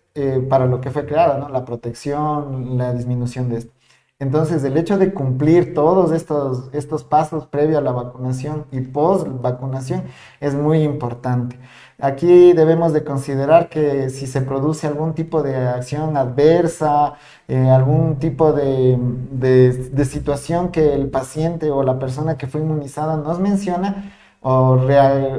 para 0.50 0.68
lo 0.68 0.82
que 0.82 0.92
fue 0.92 1.06
creada, 1.06 1.38
¿no? 1.40 1.50
La 1.50 1.66
protección, 1.66 2.78
la 2.78 2.94
disminución 2.94 3.50
de 3.50 3.58
esto. 3.58 3.77
Entonces, 4.20 4.64
el 4.64 4.78
hecho 4.78 4.98
de 4.98 5.14
cumplir 5.14 5.76
todos 5.76 6.12
estos, 6.12 6.70
estos 6.74 7.04
pasos 7.04 7.46
previo 7.46 7.78
a 7.78 7.82
la 7.82 7.92
vacunación 7.92 8.66
y 8.72 8.82
post 8.82 9.28
vacunación 9.42 10.06
es 10.40 10.56
muy 10.56 10.82
importante. 10.82 11.60
Aquí 12.00 12.54
debemos 12.54 12.94
de 12.94 13.04
considerar 13.04 13.70
que 13.70 14.10
si 14.10 14.26
se 14.26 14.42
produce 14.42 14.88
algún 14.88 15.14
tipo 15.14 15.44
de 15.44 15.56
acción 15.56 16.18
adversa, 16.18 17.14
eh, 17.48 17.70
algún 17.70 18.18
tipo 18.18 18.54
de, 18.54 18.98
de, 19.00 20.06
situación 20.06 20.70
que 20.72 20.96
el 20.96 21.10
paciente 21.12 21.70
o 21.70 21.84
la 21.84 22.00
persona 22.00 22.38
que 22.38 22.48
fue 22.48 22.62
inmunizada 22.62 23.18
nos 23.18 23.40
menciona, 23.40 24.14
o, 24.42 24.80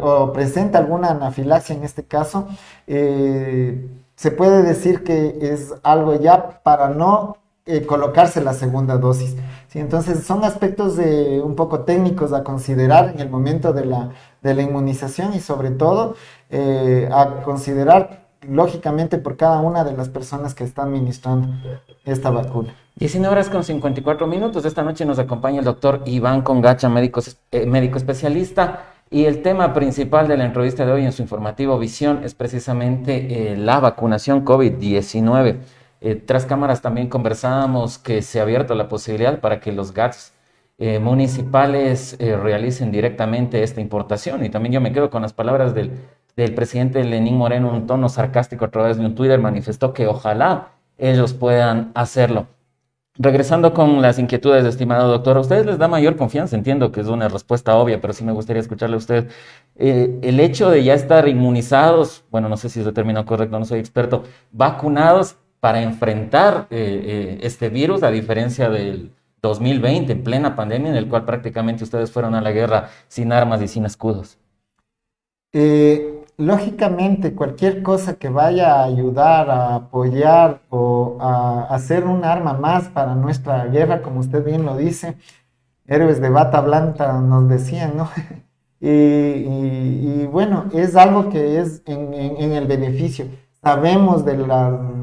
o 0.03 0.33
presenta 0.33 0.79
alguna 0.79 1.11
anafilaxia 1.11 1.75
en 1.75 1.83
este 1.85 2.05
caso, 2.05 2.47
eh, 2.87 3.89
se 4.15 4.31
puede 4.31 4.63
decir 4.63 5.05
que 5.05 5.39
es 5.41 5.75
algo 5.83 6.15
ya 6.15 6.61
para 6.63 6.91
no 6.91 7.38
eh, 7.71 7.85
colocarse 7.85 8.41
la 8.41 8.55
segunda 8.55 8.97
dosis. 8.97 9.37
¿sí? 9.69 9.79
Entonces 9.79 10.25
son 10.25 10.43
aspectos 10.43 10.97
de, 10.97 11.43
un 11.43 11.55
poco 11.55 11.81
técnicos 11.81 12.33
a 12.33 12.43
considerar 12.43 13.11
en 13.11 13.21
el 13.21 13.29
momento 13.29 13.75
de 13.75 13.85
la, 13.85 14.09
de 14.41 14.55
la 14.55 14.63
inmunización 14.63 15.35
y 15.35 15.41
sobre 15.41 15.71
todo 15.73 16.15
eh, 16.49 17.11
a 17.13 17.43
considerar 17.43 18.25
lógicamente 18.49 19.19
por 19.19 19.37
cada 19.37 19.61
una 19.61 19.85
de 19.85 19.93
las 19.93 20.09
personas 20.09 20.55
que 20.55 20.65
están 20.65 20.89
administrando 20.89 21.49
esta 22.07 22.31
vacuna. 22.31 22.75
19 22.97 23.31
horas 23.31 23.51
con 23.51 23.63
54 23.63 24.27
minutos. 24.27 24.65
Esta 24.65 24.83
noche 24.83 25.05
nos 25.05 25.19
acompaña 25.19 25.59
el 25.59 25.67
doctor 25.67 26.01
Iván 26.07 26.41
Congacha, 26.41 26.89
médico, 26.89 27.21
eh, 27.53 27.67
médico 27.67 27.99
especialista. 27.99 28.95
Y 29.11 29.27
el 29.27 29.43
tema 29.43 29.75
principal 29.75 30.27
de 30.27 30.39
la 30.39 30.47
entrevista 30.47 30.87
de 30.87 30.93
hoy 30.93 31.05
en 31.05 31.13
su 31.13 31.21
informativo 31.21 31.79
Visión 31.79 32.25
es 32.25 32.33
precisamente 32.33 33.57
la 33.59 33.79
vacunación 33.79 34.43
COVID-19. 34.43 35.59
Eh, 36.01 36.15
tras 36.15 36.47
cámaras 36.47 36.81
también 36.81 37.09
conversábamos 37.09 37.99
que 37.99 38.23
se 38.23 38.39
ha 38.39 38.43
abierto 38.43 38.75
la 38.75 38.89
posibilidad 38.89 39.41
para 39.41 39.61
que 39.61 39.73
los 39.73 39.93
GATS 39.93 40.33
eh, 40.79 41.01
municipales 41.01 42.17
eh, 42.21 42.37
realicen 42.37 42.93
directamente 42.93 43.63
esta 43.63 43.81
importación. 43.81 44.45
Y 44.45 44.51
también 44.51 44.73
yo 44.75 44.81
me 44.81 44.93
quedo 44.93 45.11
con 45.11 45.23
las 45.23 45.33
palabras 45.33 45.75
del, 45.75 45.91
del 46.37 46.55
presidente 46.55 47.03
Lenín 47.03 47.37
Moreno, 47.37 47.73
un 47.73 47.87
tono 47.87 48.09
sarcástico 48.09 48.65
a 48.65 48.71
través 48.71 48.97
de 48.97 49.07
un 49.07 49.15
Twitter, 49.15 49.41
manifestó 49.41 49.93
que 49.93 50.07
ojalá 50.07 50.69
ellos 50.99 51.35
puedan 51.35 51.91
hacerlo. 51.95 52.47
Regresando 53.21 53.75
con 53.75 54.01
las 54.01 54.21
inquietudes, 54.21 54.65
estimado 54.65 55.09
doctor, 55.11 55.37
¿a 55.39 55.41
ustedes 55.41 55.67
les 55.67 55.79
da 55.79 55.89
mayor 55.89 56.17
confianza? 56.17 56.55
Entiendo 56.55 56.93
que 56.93 57.01
es 57.01 57.09
una 57.09 57.29
respuesta 57.29 57.75
obvia, 57.75 58.01
pero 58.01 58.13
sí 58.13 58.25
me 58.25 58.31
gustaría 58.31 58.61
escucharle 58.61 58.95
a 58.95 58.99
usted. 58.99 59.29
el 59.77 60.39
hecho 60.39 60.71
de 60.71 60.85
ya 60.85 60.95
estar 60.95 61.27
inmunizados, 61.27 62.25
bueno, 62.31 62.49
no 62.49 62.57
sé 62.57 62.69
si 62.69 62.79
es 62.81 62.87
el 62.87 62.95
término 62.95 63.25
correcto, 63.27 63.59
no 63.59 63.65
soy 63.65 63.81
experto, 63.81 64.23
vacunados, 64.53 65.37
para 65.61 65.83
enfrentar 65.83 66.67
eh, 66.71 67.03
eh, 67.05 67.39
este 67.43 67.69
virus, 67.69 68.03
a 68.03 68.11
diferencia 68.11 68.69
del 68.69 69.13
2020, 69.43 70.13
en 70.13 70.23
plena 70.23 70.57
pandemia, 70.57 70.91
en 70.91 70.97
el 70.97 71.09
cual 71.09 71.25
prácticamente 71.25 71.85
ustedes 71.85 72.11
fueron 72.11 72.35
a 72.35 72.41
la 72.41 72.53
guerra 72.53 72.91
sin 73.09 73.33
armas 73.33 73.63
y 73.63 73.69
sin 73.69 73.85
escudos? 73.85 74.39
Eh, 75.53 76.25
lógicamente, 76.37 77.35
cualquier 77.35 77.83
cosa 77.83 78.15
que 78.15 78.29
vaya 78.29 78.75
a 78.75 78.85
ayudar, 78.85 79.51
a 79.51 79.75
apoyar 79.75 80.61
o 80.71 81.19
a 81.21 81.67
hacer 81.75 82.05
un 82.05 82.25
arma 82.25 82.53
más 82.53 82.89
para 82.89 83.15
nuestra 83.15 83.65
guerra, 83.67 84.03
como 84.03 84.21
usted 84.21 84.45
bien 84.45 84.65
lo 84.65 84.77
dice, 84.77 85.17
héroes 85.87 86.21
de 86.21 86.29
bata 86.31 86.61
blanca 86.61 87.13
nos 87.15 87.49
decían, 87.49 87.97
¿no? 87.97 88.11
y, 88.81 90.27
bueno, 90.27 90.67
es 90.73 90.95
algo 90.95 91.31
que 91.31 91.59
es 91.59 91.83
en 91.87 92.53
el 92.53 92.67
beneficio 92.67 93.27
sabemos 93.69 94.25
de, 94.25 94.35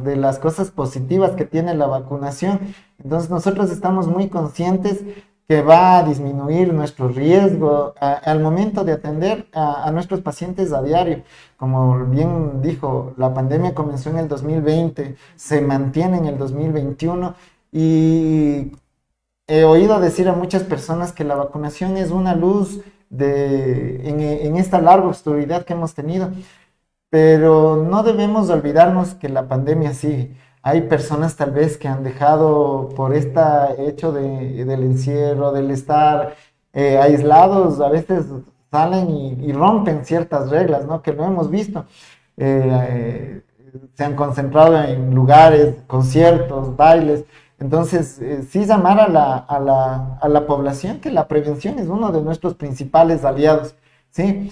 de 0.03 0.15
las 0.15 0.39
cosas 0.39 0.72
positivas 0.72 1.31
que 1.36 1.45
tiene 1.45 1.75
la 1.75 1.86
vacunación. 1.86 2.60
Entonces 3.03 3.29
nosotros 3.29 3.69
estamos 3.69 4.07
muy 4.07 4.27
conscientes 4.27 5.03
que 5.48 5.62
va 5.62 6.00
a 6.00 6.03
disminuir 6.03 6.74
nuestro 6.74 7.10
riesgo 7.10 7.93
al 8.00 8.39
momento 8.39 8.84
de 8.84 8.93
atender 8.93 9.45
a, 9.53 9.91
nuestros 9.91 10.22
pacientes 10.22 10.74
a 10.74 10.81
diario. 10.81 11.22
Como 11.57 12.05
bien 12.07 12.63
dijo, 12.63 13.13
la 13.17 13.31
pandemia 13.36 13.75
comenzó 13.75 14.10
en 14.10 14.17
el 14.17 14.27
2020, 14.27 15.15
se 15.36 15.62
mantiene 15.62 16.17
en 16.17 16.25
el 16.25 16.39
2021 16.39 17.36
y 17.72 18.72
he 19.48 19.63
oído 19.63 20.00
decir 20.00 20.27
a 20.27 20.34
muchas 20.34 20.63
personas 20.63 21.12
que 21.12 21.24
la 21.24 21.36
vacunación 21.36 21.98
es 21.98 22.10
una 22.10 22.34
luz 22.34 22.81
de, 23.12 24.10
en, 24.10 24.57
esta 24.57 24.81
larga 24.81 25.07
oscuridad 25.07 25.65
que 25.65 25.74
hemos 25.74 25.93
tenido. 25.93 26.31
Pero 27.09 27.77
no 27.77 28.03
debemos 28.03 28.50
olvidarnos 28.50 29.15
que 29.15 29.29
la 29.29 29.47
pandemia 29.47 29.93
sigue. 29.93 30.35
Hay 30.62 30.81
personas 30.81 31.35
tal 31.35 31.51
vez 31.51 31.77
que 31.77 31.88
han 31.88 32.03
dejado 32.03 32.89
por 32.95 33.13
este 33.13 33.39
hecho 33.77 34.12
de, 34.12 34.65
del 34.65 34.83
encierro, 34.83 35.51
del 35.51 35.71
estar 35.71 36.35
eh, 36.74 36.97
aislados, 36.97 37.79
a 37.79 37.89
veces 37.89 38.25
salen 38.71 39.09
y, 39.09 39.53
rompen 39.53 40.05
ciertas 40.05 40.50
reglas, 40.50 40.85
¿no? 40.85 41.01
Que 41.01 41.13
lo 41.13 41.24
hemos 41.24 41.50
visto. 41.50 41.85
Eh, 42.38 43.41
se 43.93 44.03
han 44.03 44.15
concentrado 44.15 44.81
en 44.83 45.13
lugares, 45.13 45.75
conciertos, 45.88 46.75
bailes. 46.75 47.25
Entonces, 47.59 48.19
eh, 48.21 48.43
sí 48.50 48.65
llamar 48.65 49.00
a 49.00 49.07
la, 49.07 49.38
a, 49.38 49.59
la, 49.59 50.17
a 50.21 50.27
la, 50.27 50.45
población 50.45 51.00
que 51.00 51.12
la 51.12 51.27
prevención 51.27 51.79
es 51.79 51.88
uno 51.88 52.12
de 52.12 52.21
nuestros 52.21 52.55
principales 52.55 53.24
aliados. 53.24 53.75
Sí, 54.15 54.50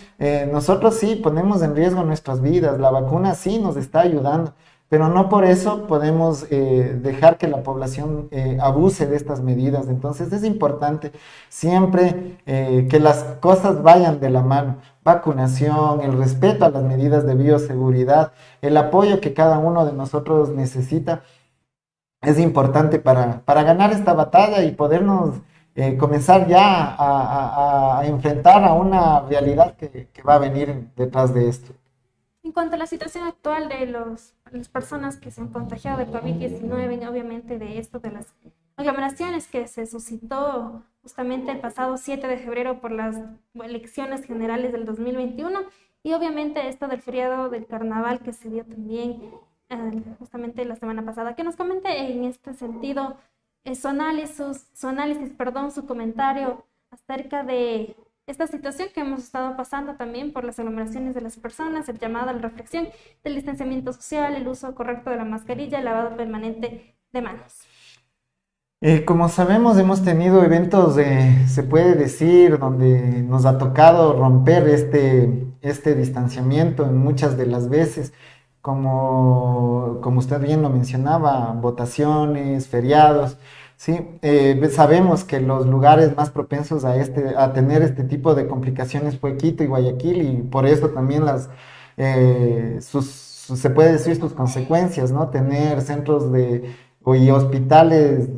nosotros 0.51 0.95
sí 0.95 1.15
ponemos 1.15 1.61
en 1.61 1.73
riesgo 1.73 2.03
nuestras 2.03 2.41
vidas, 2.41 2.77
la 2.79 2.91
vacuna 2.91 3.33
sí 3.33 3.59
nos 3.59 3.77
está 3.77 4.01
ayudando, 4.01 4.53
pero 4.93 5.09
no 5.09 5.27
por 5.27 5.43
eso 5.43 5.87
podemos 5.87 6.45
eh, 6.51 6.99
dejar 7.01 7.39
que 7.39 7.47
la 7.47 7.63
población 7.63 8.27
eh, 8.29 8.59
abuse 8.61 9.07
de 9.07 9.15
estas 9.15 9.41
medidas. 9.41 9.87
Entonces 9.87 10.31
es 10.31 10.43
importante 10.43 11.11
siempre 11.49 12.37
eh, 12.45 12.87
que 12.91 12.99
las 12.99 13.23
cosas 13.39 13.81
vayan 13.81 14.19
de 14.19 14.29
la 14.29 14.43
mano. 14.43 14.75
Vacunación, 15.03 16.01
el 16.01 16.15
respeto 16.15 16.65
a 16.65 16.69
las 16.69 16.83
medidas 16.83 17.25
de 17.25 17.33
bioseguridad, 17.33 18.33
el 18.61 18.77
apoyo 18.77 19.19
que 19.19 19.33
cada 19.33 19.57
uno 19.57 19.83
de 19.83 19.93
nosotros 19.93 20.49
necesita 20.49 21.23
es 22.21 22.37
importante 22.37 22.99
para, 22.99 23.41
para 23.45 23.63
ganar 23.63 23.91
esta 23.93 24.13
batalla 24.13 24.63
y 24.63 24.73
podernos 24.73 25.41
comenzar 25.99 26.47
ya 26.47 26.95
a, 26.97 28.01
enfrentar 28.05 28.63
a 28.63 28.73
una 28.73 29.21
realidad 29.21 29.75
que 29.75 30.23
va 30.27 30.35
a 30.35 30.39
venir 30.39 30.89
detrás 30.95 31.33
de 31.33 31.49
esto. 31.49 31.73
En 32.43 32.51
cuanto 32.51 32.75
a 32.75 32.77
la 32.77 32.87
situación 32.87 33.25
actual 33.25 33.69
de 33.69 33.85
los, 33.85 34.33
las 34.51 34.67
personas 34.67 35.15
que 35.15 35.31
se 35.31 35.39
han 35.39 35.47
contagiado 35.47 35.99
de 35.99 36.07
COVID-19, 36.07 37.09
obviamente 37.09 37.57
de 37.57 37.79
esto, 37.79 37.99
de 37.99 38.11
las 38.11 38.33
aglomeraciones 38.75 39.47
que 39.47 39.65
se 39.67 39.85
suscitó 39.85 40.83
justamente 41.01 41.53
el 41.53 41.61
pasado 41.61 41.95
7 41.95 42.27
de 42.27 42.37
febrero 42.37 42.81
por 42.81 42.91
las 42.91 43.15
elecciones 43.53 44.25
generales 44.25 44.73
del 44.73 44.85
2021 44.85 45.57
y 46.03 46.11
obviamente 46.11 46.67
esto 46.67 46.89
del 46.89 47.01
feriado 47.01 47.49
del 47.49 47.65
carnaval 47.65 48.19
que 48.19 48.33
se 48.33 48.49
dio 48.49 48.65
también 48.65 49.21
eh, 49.69 50.03
justamente 50.19 50.65
la 50.65 50.75
semana 50.75 51.05
pasada. 51.05 51.35
Que 51.35 51.45
nos 51.45 51.55
comente 51.55 52.11
en 52.11 52.25
este 52.25 52.53
sentido 52.53 53.15
eh, 53.63 53.75
su 53.75 53.87
análisis, 53.87 54.67
su 54.73 54.87
análisis, 54.87 55.29
perdón, 55.31 55.71
su 55.71 55.85
comentario 55.85 56.65
acerca 56.91 57.43
de 57.43 57.95
esta 58.25 58.47
situación 58.47 58.89
que 58.93 59.01
hemos 59.01 59.21
estado 59.23 59.57
pasando 59.57 59.95
también 59.95 60.31
por 60.31 60.45
las 60.45 60.57
aglomeraciones 60.59 61.13
de 61.13 61.21
las 61.21 61.37
personas, 61.37 61.89
el 61.89 61.99
llamado 61.99 62.29
a 62.29 62.33
la 62.33 62.39
reflexión 62.39 62.87
del 63.23 63.35
distanciamiento 63.35 63.91
social, 63.91 64.35
el 64.35 64.47
uso 64.47 64.73
correcto 64.75 65.09
de 65.09 65.17
la 65.17 65.25
mascarilla, 65.25 65.79
el 65.79 65.85
lavado 65.85 66.15
permanente 66.15 66.95
de 67.11 67.21
manos. 67.21 67.67
Eh, 68.85 69.05
como 69.05 69.29
sabemos, 69.29 69.77
hemos 69.77 70.03
tenido 70.03 70.43
eventos, 70.43 70.97
de, 70.97 71.47
se 71.47 71.63
puede 71.63 71.95
decir, 71.95 72.59
donde 72.59 73.23
nos 73.23 73.45
ha 73.45 73.57
tocado 73.57 74.17
romper 74.17 74.67
este, 74.67 75.47
este 75.61 75.95
distanciamiento 75.95 76.85
en 76.85 76.97
muchas 76.97 77.37
de 77.37 77.45
las 77.45 77.69
veces, 77.69 78.13
como, 78.63 79.99
como 80.01 80.19
usted 80.19 80.41
bien 80.41 80.61
lo 80.63 80.69
mencionaba, 80.69 81.51
votaciones, 81.53 82.67
feriados. 82.69 83.37
Sí, 83.75 83.99
eh, 84.21 84.69
sabemos 84.71 85.25
que 85.25 85.41
los 85.41 85.67
lugares 85.67 86.15
más 86.15 86.29
propensos 86.31 86.85
a, 86.85 86.95
este, 86.95 87.35
a 87.37 87.51
tener 87.53 87.81
este 87.81 88.05
tipo 88.05 88.35
de 88.35 88.47
complicaciones 88.47 89.19
fue 89.19 89.37
Quito 89.37 89.63
y 89.65 89.67
Guayaquil 89.67 90.21
y 90.21 90.43
por 90.43 90.65
eso 90.65 90.89
también 90.91 91.25
las, 91.25 91.49
eh, 91.97 92.79
se 92.79 93.69
puede 93.69 93.93
decir 93.93 94.15
sus 94.15 94.33
consecuencias, 94.33 95.11
¿no? 95.11 95.29
Tener 95.29 95.81
centros 95.81 96.31
de, 96.31 96.73
y 97.05 97.29
hospitales 97.31 98.29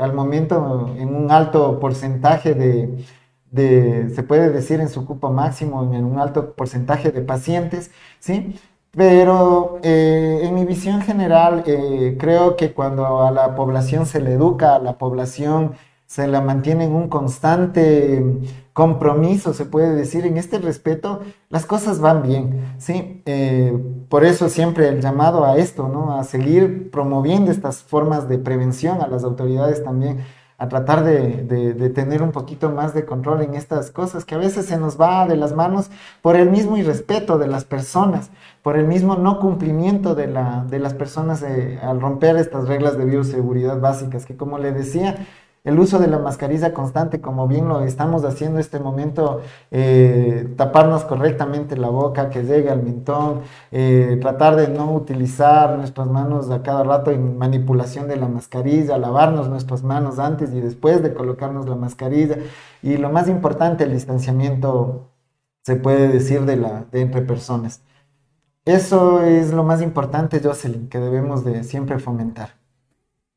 al 0.00 0.12
momento 0.14 0.94
en 0.96 1.14
un 1.14 1.30
alto 1.32 1.80
porcentaje 1.80 2.54
de, 2.54 3.04
de, 3.50 4.10
se 4.14 4.22
puede 4.22 4.50
decir 4.50 4.80
en 4.80 4.88
su 4.88 5.04
cupo 5.06 5.30
máximo, 5.32 5.92
en 5.94 6.04
un 6.04 6.18
alto 6.20 6.54
porcentaje 6.54 7.10
de 7.10 7.22
pacientes, 7.22 7.90
¿sí? 8.20 8.56
Pero 8.96 9.80
eh, 9.82 10.40
en 10.44 10.54
mi 10.54 10.64
visión 10.64 11.02
general, 11.02 11.64
eh, 11.66 12.16
creo 12.18 12.56
que 12.56 12.72
cuando 12.72 13.22
a 13.22 13.30
la 13.30 13.54
población 13.56 14.06
se 14.06 14.20
le 14.20 14.34
educa, 14.34 14.76
a 14.76 14.78
la 14.78 14.98
población 14.98 15.72
se 16.06 16.28
la 16.28 16.40
mantiene 16.40 16.84
en 16.84 16.94
un 16.94 17.08
constante 17.08 18.24
compromiso, 18.72 19.52
se 19.54 19.64
puede 19.64 19.94
decir, 19.94 20.26
en 20.26 20.36
este 20.36 20.58
respeto, 20.58 21.20
las 21.48 21.66
cosas 21.66 22.00
van 22.00 22.22
bien, 22.22 22.76
¿sí? 22.78 23.22
Eh, 23.26 23.76
por 24.08 24.24
eso 24.24 24.48
siempre 24.48 24.88
el 24.88 25.00
llamado 25.00 25.44
a 25.44 25.56
esto, 25.58 25.88
¿no? 25.88 26.16
A 26.16 26.24
seguir 26.24 26.90
promoviendo 26.90 27.50
estas 27.50 27.82
formas 27.82 28.28
de 28.28 28.38
prevención 28.38 29.00
a 29.00 29.08
las 29.08 29.24
autoridades 29.24 29.82
también 29.82 30.18
a 30.64 30.68
tratar 30.68 31.04
de, 31.04 31.90
tener 31.94 32.22
un 32.22 32.32
poquito 32.32 32.70
más 32.70 32.94
de 32.94 33.04
control 33.04 33.42
en 33.42 33.54
estas 33.54 33.90
cosas 33.90 34.24
que 34.24 34.34
a 34.34 34.38
veces 34.38 34.66
se 34.66 34.78
nos 34.78 35.00
va 35.00 35.26
de 35.26 35.36
las 35.36 35.54
manos 35.54 35.90
por 36.22 36.36
el 36.36 36.50
mismo 36.50 36.76
irrespeto 36.76 37.38
de 37.38 37.46
las 37.46 37.64
personas, 37.64 38.30
por 38.62 38.76
el 38.76 38.86
mismo 38.86 39.16
no 39.16 39.38
cumplimiento 39.40 40.14
de, 40.14 40.26
la, 40.26 40.64
de 40.68 40.78
las 40.78 40.94
personas 40.94 41.42
eh, 41.42 41.78
al 41.82 42.00
romper 42.00 42.36
estas 42.36 42.66
reglas 42.66 42.98
de 42.98 43.04
bioseguridad 43.04 43.78
básicas, 43.80 44.26
que 44.26 44.36
como 44.36 44.58
le 44.58 44.72
decía, 44.72 45.26
el 45.64 45.78
uso 45.78 45.98
de 45.98 46.08
la 46.08 46.18
mascarilla 46.18 46.74
constante, 46.74 47.22
como 47.22 47.48
bien 47.48 47.68
lo 47.68 47.80
estamos 47.84 48.24
haciendo 48.24 48.58
en 48.58 48.60
este 48.60 48.78
momento, 48.78 49.40
eh, 49.70 50.52
taparnos 50.56 51.04
correctamente 51.04 51.76
la 51.78 51.88
boca, 51.88 52.28
que 52.28 52.44
llegue 52.44 52.70
al 52.70 52.82
mentón, 52.82 53.40
eh, 53.72 54.18
tratar 54.20 54.56
de 54.56 54.68
no 54.68 54.92
utilizar 54.92 55.78
nuestras 55.78 56.06
manos 56.08 56.50
a 56.50 56.62
cada 56.62 56.84
rato 56.84 57.10
en 57.10 57.38
manipulación 57.38 58.08
de 58.08 58.16
la 58.16 58.28
mascarilla, 58.28 58.98
lavarnos 58.98 59.48
nuestras 59.48 59.82
manos 59.82 60.18
antes 60.18 60.52
y 60.52 60.60
después 60.60 61.02
de 61.02 61.14
colocarnos 61.14 61.66
la 61.68 61.76
mascarilla. 61.76 62.36
Y 62.82 62.98
lo 62.98 63.10
más 63.10 63.28
importante, 63.28 63.84
el 63.84 63.92
distanciamiento, 63.92 65.08
se 65.62 65.76
puede 65.76 66.08
decir, 66.08 66.42
de, 66.42 66.56
la, 66.56 66.84
de 66.92 67.00
entre 67.00 67.22
personas. 67.22 67.82
Eso 68.66 69.22
es 69.22 69.52
lo 69.52 69.64
más 69.64 69.82
importante, 69.82 70.40
Jocelyn, 70.42 70.88
que 70.88 70.98
debemos 70.98 71.44
de 71.44 71.64
siempre 71.64 71.98
fomentar. 71.98 72.63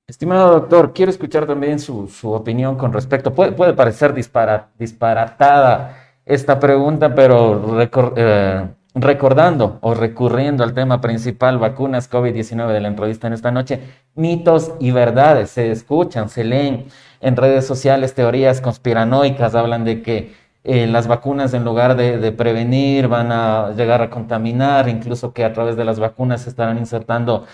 Estimado 0.10 0.54
doctor, 0.54 0.94
quiero 0.94 1.12
escuchar 1.12 1.46
también 1.46 1.82
su, 1.82 2.08
opinión 2.32 2.78
con 2.78 2.94
respecto. 2.94 3.34
Puede, 3.34 3.52
puede 3.52 3.74
parecer 3.74 4.14
disparatada 4.14 5.98
esta 6.26 6.62
pregunta, 6.62 7.14
pero 7.14 7.78
eh, 8.16 8.68
recordando 8.96 9.80
o 9.82 9.94
recurriendo 9.94 10.64
al 10.64 10.74
tema 10.74 11.02
principal, 11.02 11.58
vacunas 11.58 12.10
COVID-19 12.10 12.72
de 12.72 12.80
la 12.80 12.88
entrevista 12.88 13.28
en 13.28 13.34
esta 13.34 13.52
noche, 13.52 13.82
mitos 14.16 14.72
y 14.80 14.92
verdades 14.92 15.50
se 15.50 15.72
escuchan, 15.72 16.30
se 16.30 16.46
leen 16.46 16.86
en 17.20 17.36
redes 17.36 17.68
sociales, 17.68 18.14
teorías 18.14 18.62
conspiranoicas, 18.62 19.56
hablan 19.56 19.84
de 19.84 20.04
que 20.04 20.32
eh, 20.64 20.88
las 20.88 21.08
vacunas 21.08 21.54
en 21.54 21.64
lugar 21.64 21.98
de, 21.98 22.32
prevenir 22.32 23.10
van 23.10 23.32
a 23.34 23.72
llegar 23.72 24.02
a 24.02 24.10
contaminar, 24.10 24.88
incluso 24.88 25.34
que 25.34 25.46
a 25.46 25.52
través 25.52 25.76
de 25.76 25.86
las 25.86 26.00
vacunas 26.00 26.42
se 26.42 26.50
estarán 26.50 26.78
insertando 26.78 27.46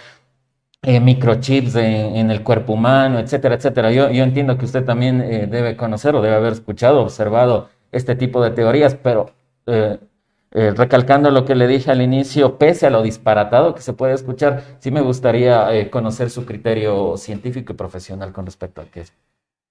eh, 0.85 0.99
microchips 0.99 1.75
en, 1.75 2.29
el 2.29 2.43
cuerpo 2.43 2.73
humano, 2.73 3.19
etcétera, 3.19 3.55
etcétera. 3.55 3.91
Yo, 3.93 4.11
yo 4.11 4.23
entiendo 4.23 4.57
que 4.57 4.65
usted 4.65 4.83
también 4.83 5.21
eh, 5.21 5.47
debe 5.47 5.77
conocer 5.77 6.13
o 6.13 6.21
debe 6.21 6.35
haber 6.35 6.51
escuchado, 6.51 7.01
observado 7.01 7.69
este 7.93 8.15
tipo 8.15 8.43
de 8.43 8.51
teorías, 8.51 8.95
pero 8.95 9.31
eh, 9.65 9.97
recalcando 10.51 11.31
lo 11.31 11.45
que 11.45 11.55
le 11.55 11.67
dije 11.67 11.89
al 11.89 12.01
inicio, 12.01 12.57
pese 12.57 12.85
a 12.87 12.89
lo 12.89 13.01
disparatado 13.01 13.73
que 13.73 13.81
se 13.81 13.93
puede 13.93 14.13
escuchar, 14.13 14.61
sí 14.79 14.91
me 14.91 14.99
gustaría 14.99 15.89
conocer 15.89 16.29
su 16.29 16.45
criterio 16.45 17.15
científico 17.15 17.71
y 17.71 17.75
profesional 17.77 18.33
con 18.33 18.45
respecto 18.45 18.81
a 18.81 18.85
qué 18.85 19.01
es. 19.01 19.13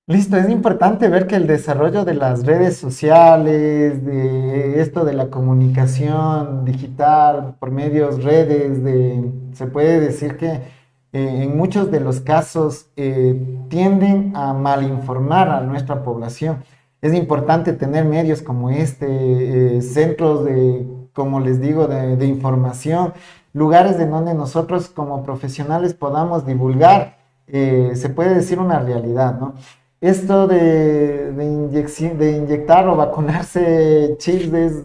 Listo, 0.06 0.36
es 0.38 0.48
importante 0.48 1.08
ver 1.08 1.26
que 1.26 1.36
el 1.36 1.46
desarrollo 1.46 2.06
de 2.06 2.14
las 2.14 2.44
redes 2.46 2.76
sociales, 2.78 4.04
de 4.04 4.80
esto 4.80 5.04
de 5.04 5.12
la 5.12 5.28
comunicación 5.28 6.64
digital 6.64 7.54
por 7.60 7.70
medios 7.70 8.24
redes, 8.24 8.82
de, 8.82 9.30
se 9.52 9.66
puede 9.66 10.00
decir 10.00 10.36
que 10.36 10.81
eh, 11.12 11.42
en 11.42 11.56
muchos 11.56 11.90
de 11.90 12.00
los 12.00 12.20
casos 12.20 12.86
eh, 12.96 13.66
tienden 13.68 14.32
a 14.34 14.54
malinformar 14.54 15.50
a 15.50 15.60
nuestra 15.60 16.02
población. 16.02 16.64
Es 17.02 17.12
importante 17.12 17.74
tener 17.74 18.06
medios 18.06 18.40
como 18.40 18.70
este, 18.70 19.76
eh, 19.76 19.82
centros 19.82 20.44
de, 20.44 20.86
como 21.12 21.40
les 21.40 21.60
digo, 21.60 21.86
de, 21.86 22.26
información, 22.26 23.12
lugares 23.52 23.98
en 24.00 24.10
donde 24.10 24.32
nosotros 24.32 24.88
como 24.88 25.22
profesionales 25.22 25.92
podamos 25.92 26.46
divulgar, 26.46 27.18
se 27.46 28.08
puede 28.08 28.34
decir 28.34 28.58
una 28.58 28.78
realidad, 28.78 29.38
¿no? 29.38 29.54
Esto 30.00 30.46
de, 30.46 31.32
de 31.32 32.32
inyectar 32.32 32.88
o 32.88 32.96
vacunarse 32.96 34.16
chips 34.18 34.54
es 34.54 34.84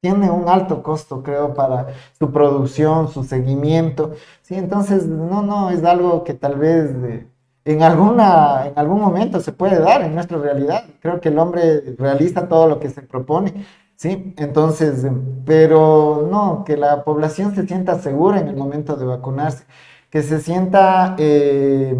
tiene 0.00 0.30
un 0.30 0.48
alto 0.48 0.82
costo, 0.82 1.22
creo, 1.22 1.54
para 1.54 1.88
su 2.18 2.30
producción, 2.30 3.08
su 3.08 3.24
seguimiento. 3.24 4.12
Sí, 4.42 4.54
entonces, 4.54 5.06
no, 5.06 5.42
no, 5.42 5.70
es 5.70 5.84
algo 5.84 6.24
que 6.24 6.34
tal 6.34 6.56
vez 6.56 6.90
en, 7.64 7.82
alguna, 7.82 8.66
en 8.66 8.78
algún 8.78 9.00
momento 9.00 9.40
se 9.40 9.52
puede 9.52 9.78
dar 9.80 10.02
en 10.02 10.14
nuestra 10.14 10.38
realidad. 10.38 10.84
Creo 11.00 11.20
que 11.20 11.30
el 11.30 11.38
hombre 11.38 11.94
realiza 11.98 12.48
todo 12.48 12.68
lo 12.68 12.78
que 12.78 12.90
se 12.90 13.02
propone, 13.02 13.66
¿sí? 13.96 14.34
Entonces, 14.38 15.04
pero 15.44 16.28
no, 16.30 16.64
que 16.64 16.76
la 16.76 17.04
población 17.04 17.54
se 17.54 17.66
sienta 17.66 17.98
segura 17.98 18.40
en 18.40 18.48
el 18.48 18.56
momento 18.56 18.96
de 18.96 19.04
vacunarse, 19.04 19.64
que 20.10 20.22
se 20.22 20.40
sienta, 20.40 21.16
eh, 21.18 21.96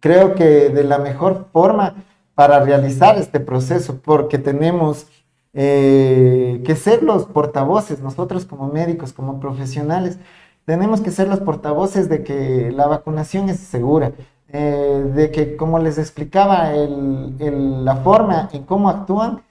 creo 0.00 0.34
que 0.34 0.68
de 0.68 0.84
la 0.84 0.98
mejor 0.98 1.46
forma 1.52 1.94
para 2.34 2.60
realizar 2.60 3.16
este 3.18 3.40
proceso, 3.40 4.00
porque 4.02 4.38
tenemos 4.38 5.06
eh, 5.54 6.62
que 6.64 6.76
ser 6.76 7.02
los 7.02 7.26
portavoces, 7.26 8.00
nosotros 8.00 8.44
como 8.46 8.68
médicos, 8.68 9.12
como 9.12 9.40
profesionales, 9.40 10.18
tenemos 10.64 11.00
que 11.00 11.10
ser 11.10 11.28
los 11.28 11.40
portavoces 11.40 12.08
de 12.08 12.22
que 12.24 12.70
la 12.72 12.86
vacunación 12.86 13.48
es 13.48 13.60
segura, 13.60 14.12
eh, 14.48 15.10
de 15.14 15.30
que, 15.30 15.56
como 15.56 15.78
les 15.78 15.98
explicaba, 15.98 16.70
la 16.72 17.96
forma 17.96 18.48
en 18.52 18.64
cómo 18.64 18.88
actúan 18.88 19.42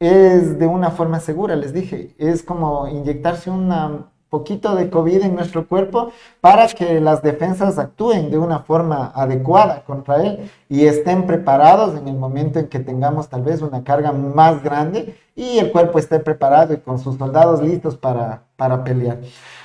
es 0.00 0.58
de 0.58 0.66
una 0.66 0.90
forma 0.90 1.20
segura, 1.20 1.56
les 1.56 1.72
dije, 1.72 2.14
es 2.18 2.42
como 2.42 2.88
inyectarse 2.88 3.50
una 3.50 4.08
poquito 4.28 4.74
de 4.74 4.90
COVID 4.90 5.22
en 5.22 5.34
nuestro 5.34 5.66
cuerpo 5.66 6.12
para 6.40 6.66
que 6.68 7.00
las 7.00 7.22
defensas 7.22 7.78
actúen 7.78 8.30
de 8.30 8.38
una 8.38 8.60
forma 8.60 9.10
adecuada 9.14 9.84
contra 9.84 10.22
él 10.22 10.50
y 10.68 10.84
estén 10.84 11.26
preparados 11.26 11.98
en 11.98 12.08
el 12.08 12.16
momento 12.16 12.58
en 12.58 12.68
que 12.68 12.78
tengamos 12.78 13.28
tal 13.28 13.42
vez 13.42 13.62
una 13.62 13.84
carga 13.84 14.12
más 14.12 14.62
grande 14.62 15.16
y 15.38 15.58
el 15.60 15.70
cuerpo 15.70 16.00
esté 16.00 16.18
preparado 16.18 16.74
y 16.74 16.78
con 16.78 16.98
sus 16.98 17.16
soldados 17.16 17.62
listos 17.62 17.96
para, 17.96 18.42
para 18.56 18.82
pelear. 18.82 19.18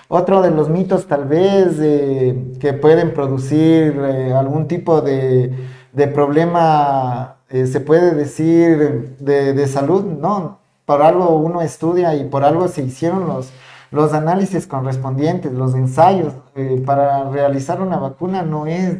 Otro 0.07 0.43
de 0.43 0.51
los 0.51 0.69
mitos 0.69 1.07
tal 1.07 1.25
vez 1.25 1.79
eh, 1.81 2.53
que 2.59 2.73
pueden 2.73 3.11
producir 3.15 3.99
eh, 3.99 4.33
algún 4.33 4.67
tipo 4.67 5.01
de, 5.01 5.51
de 5.91 6.07
problema, 6.07 7.37
eh, 7.49 7.65
se 7.65 7.79
puede 7.79 8.13
decir, 8.13 9.15
de, 9.17 9.53
de 9.53 9.67
salud, 9.67 10.03
¿no? 10.05 10.59
Por 10.85 11.01
algo 11.01 11.37
uno 11.37 11.63
estudia 11.63 12.13
y 12.13 12.25
por 12.25 12.43
algo 12.43 12.67
se 12.67 12.83
hicieron 12.83 13.27
los, 13.27 13.51
los 13.89 14.13
análisis 14.13 14.67
correspondientes, 14.67 15.53
los 15.53 15.73
ensayos 15.73 16.33
eh, 16.55 16.83
para 16.85 17.29
realizar 17.31 17.81
una 17.81 17.97
vacuna 17.97 18.43
no 18.43 18.67
es 18.67 18.97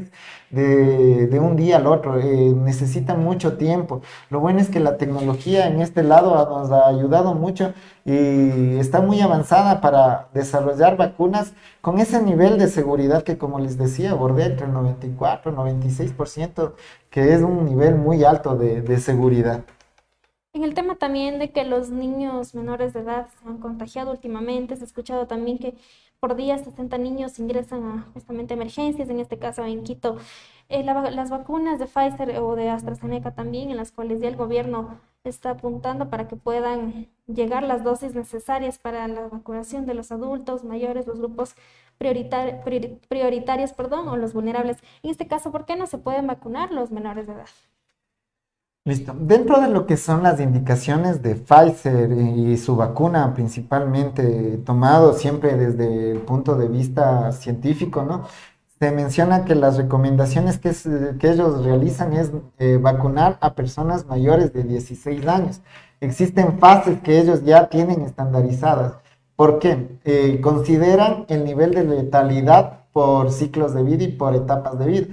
de, 0.53 1.39
un 1.39 1.55
día 1.55 1.77
al 1.77 1.87
otro, 1.87 2.19
eh, 2.19 2.53
necesita 2.55 3.15
mucho 3.15 3.57
tiempo. 3.57 4.01
Lo 4.29 4.39
bueno 4.39 4.59
es 4.59 4.69
que 4.69 4.79
la 4.79 4.97
tecnología 4.97 5.67
en 5.67 5.81
este 5.81 6.03
lado 6.03 6.35
nos 6.49 6.71
ha 6.71 6.87
ayudado 6.87 7.33
mucho 7.33 7.73
y 8.05 8.77
está 8.77 9.01
muy 9.01 9.19
avanzada 9.21 9.81
para 9.81 10.29
desarrollar 10.33 10.95
vacunas 10.95 11.53
con 11.81 11.99
ese 11.99 12.21
nivel 12.21 12.57
de 12.59 12.67
seguridad 12.67 13.23
que, 13.23 13.37
como 13.37 13.59
les 13.59 13.77
decía, 13.77 14.13
bordea 14.13 14.47
entre 14.47 14.67
el 14.67 14.73
94 14.73 15.51
y 15.51 15.55
96%, 15.55 16.73
que 17.09 17.33
es 17.33 17.41
un 17.41 17.65
nivel 17.65 17.95
muy 17.95 18.23
alto 18.23 18.55
de 18.55 18.97
seguridad. 18.99 19.63
En 20.55 20.63
el 20.63 20.75
tema 20.75 20.97
también 20.97 21.39
de 21.39 21.51
que 21.51 21.63
los 21.65 21.89
niños 21.89 22.53
menores 22.53 22.93
de 22.93 22.99
edad 22.99 23.27
se 23.41 23.49
han 23.49 23.57
contagiado 23.57 24.11
últimamente, 24.11 24.75
se 24.75 24.83
ha 24.83 24.85
escuchado 24.85 25.25
también 25.25 25.57
que 25.57 25.73
por 26.23 26.37
día 26.37 26.57
60 26.57 26.97
niños 26.99 27.37
ingresan 27.37 27.83
a 27.83 28.07
justamente 28.13 28.53
emergencias, 28.53 29.09
en 29.09 29.19
este 29.19 29.37
caso 29.39 29.65
en 29.65 29.83
Quito. 29.83 30.19
Eh, 30.69 30.81
las 30.81 31.29
vacunas 31.29 31.79
de 31.79 31.85
Pfizer 31.85 32.39
o 32.39 32.55
de 32.55 32.69
AstraZeneca 32.69 33.35
también, 33.35 33.71
en 33.71 33.75
las 33.75 33.91
cuales 33.91 34.21
ya 34.21 34.29
el 34.29 34.37
gobierno 34.37 35.01
está 35.25 35.49
apuntando 35.49 36.09
para 36.09 36.29
que 36.29 36.37
puedan 36.37 37.09
llegar 37.27 37.63
las 37.63 37.83
dosis 37.83 38.15
necesarias 38.15 38.79
para 38.79 39.05
la 39.09 39.27
vacunación 39.27 39.85
de 39.85 39.95
los 39.95 40.13
adultos 40.13 40.63
mayores, 40.63 41.07
los 41.07 41.19
grupos 41.19 41.55
prioritarios, 41.97 43.73
perdón, 43.73 44.07
o 44.07 44.15
los 44.15 44.31
vulnerables. 44.33 44.77
En 45.01 45.09
este 45.09 45.27
caso, 45.27 45.51
¿por 45.51 45.65
qué 45.65 45.75
no 45.75 45.87
se 45.87 45.97
pueden 45.97 46.25
vacunar 46.25 46.71
los 46.71 46.89
menores 46.89 47.27
de 47.27 47.33
edad? 47.33 47.49
Listo. 48.85 49.15
Dentro 49.17 49.61
de 49.61 49.69
lo 49.69 49.85
que 49.85 49.95
son 49.95 50.23
las 50.23 50.41
indicaciones 50.41 51.21
de 51.21 51.35
Pfizer 51.35 52.11
y 52.11 52.57
su 52.57 52.75
vacuna 52.75 53.33
principalmente 53.33 54.57
tomado 54.65 55.13
siempre 55.13 55.55
desde 55.55 56.11
el 56.11 56.17
punto 56.19 56.55
de 56.55 56.67
vista 56.67 57.31
científico, 57.31 58.03
¿no? 58.03 58.25
Se 58.79 58.91
menciona 58.91 59.45
que 59.45 59.55
las 59.55 59.77
recomendaciones 59.77 60.57
que, 60.57 60.73
que 61.17 61.31
ellos 61.31 61.63
realizan 61.63 62.11
es 62.11 62.31
eh, 62.59 62.75
vacunar 62.75 63.37
a 63.39 63.55
personas 63.55 64.05
mayores 64.05 64.51
de 64.51 64.63
16 64.63 65.25
años. 65.27 65.61
Existen 66.01 66.59
fases 66.59 66.99
que 66.99 67.19
ellos 67.19 67.45
ya 67.45 67.69
tienen 67.69 68.01
estandarizadas. 68.01 68.95
¿Por 69.37 69.59
qué? 69.59 69.97
Eh, 70.03 70.41
consideran 70.41 71.23
el 71.29 71.45
nivel 71.45 71.73
de 71.73 71.85
letalidad 71.85 72.81
por 72.91 73.31
ciclos 73.31 73.73
de 73.73 73.83
vida 73.83 74.03
y 74.03 74.09
por 74.09 74.35
etapas 74.35 74.77
de 74.77 74.85
vida 74.87 75.07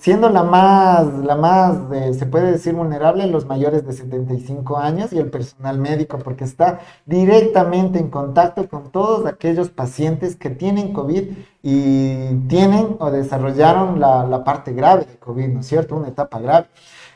siendo 0.00 0.28
la 0.28 0.42
más, 0.42 1.06
la 1.18 1.36
más, 1.36 1.78
eh, 1.92 2.14
se 2.14 2.26
puede 2.26 2.52
decir, 2.52 2.74
vulnerable, 2.74 3.26
los 3.26 3.46
mayores 3.46 3.86
de 3.86 3.92
75 3.92 4.78
años 4.78 5.12
y 5.12 5.18
el 5.18 5.30
personal 5.30 5.78
médico, 5.78 6.18
porque 6.18 6.44
está 6.44 6.80
directamente 7.04 7.98
en 7.98 8.10
contacto 8.10 8.68
con 8.68 8.90
todos 8.90 9.26
aquellos 9.26 9.70
pacientes 9.70 10.36
que 10.36 10.50
tienen 10.50 10.92
COVID 10.92 11.24
y 11.62 12.34
tienen 12.48 12.96
o 12.98 13.10
desarrollaron 13.10 14.00
la, 14.00 14.26
la 14.26 14.44
parte 14.44 14.72
grave 14.72 15.04
de 15.04 15.18
COVID, 15.18 15.48
¿no 15.48 15.60
es 15.60 15.66
cierto? 15.66 15.96
Una 15.96 16.08
etapa 16.08 16.38
grave. 16.38 16.66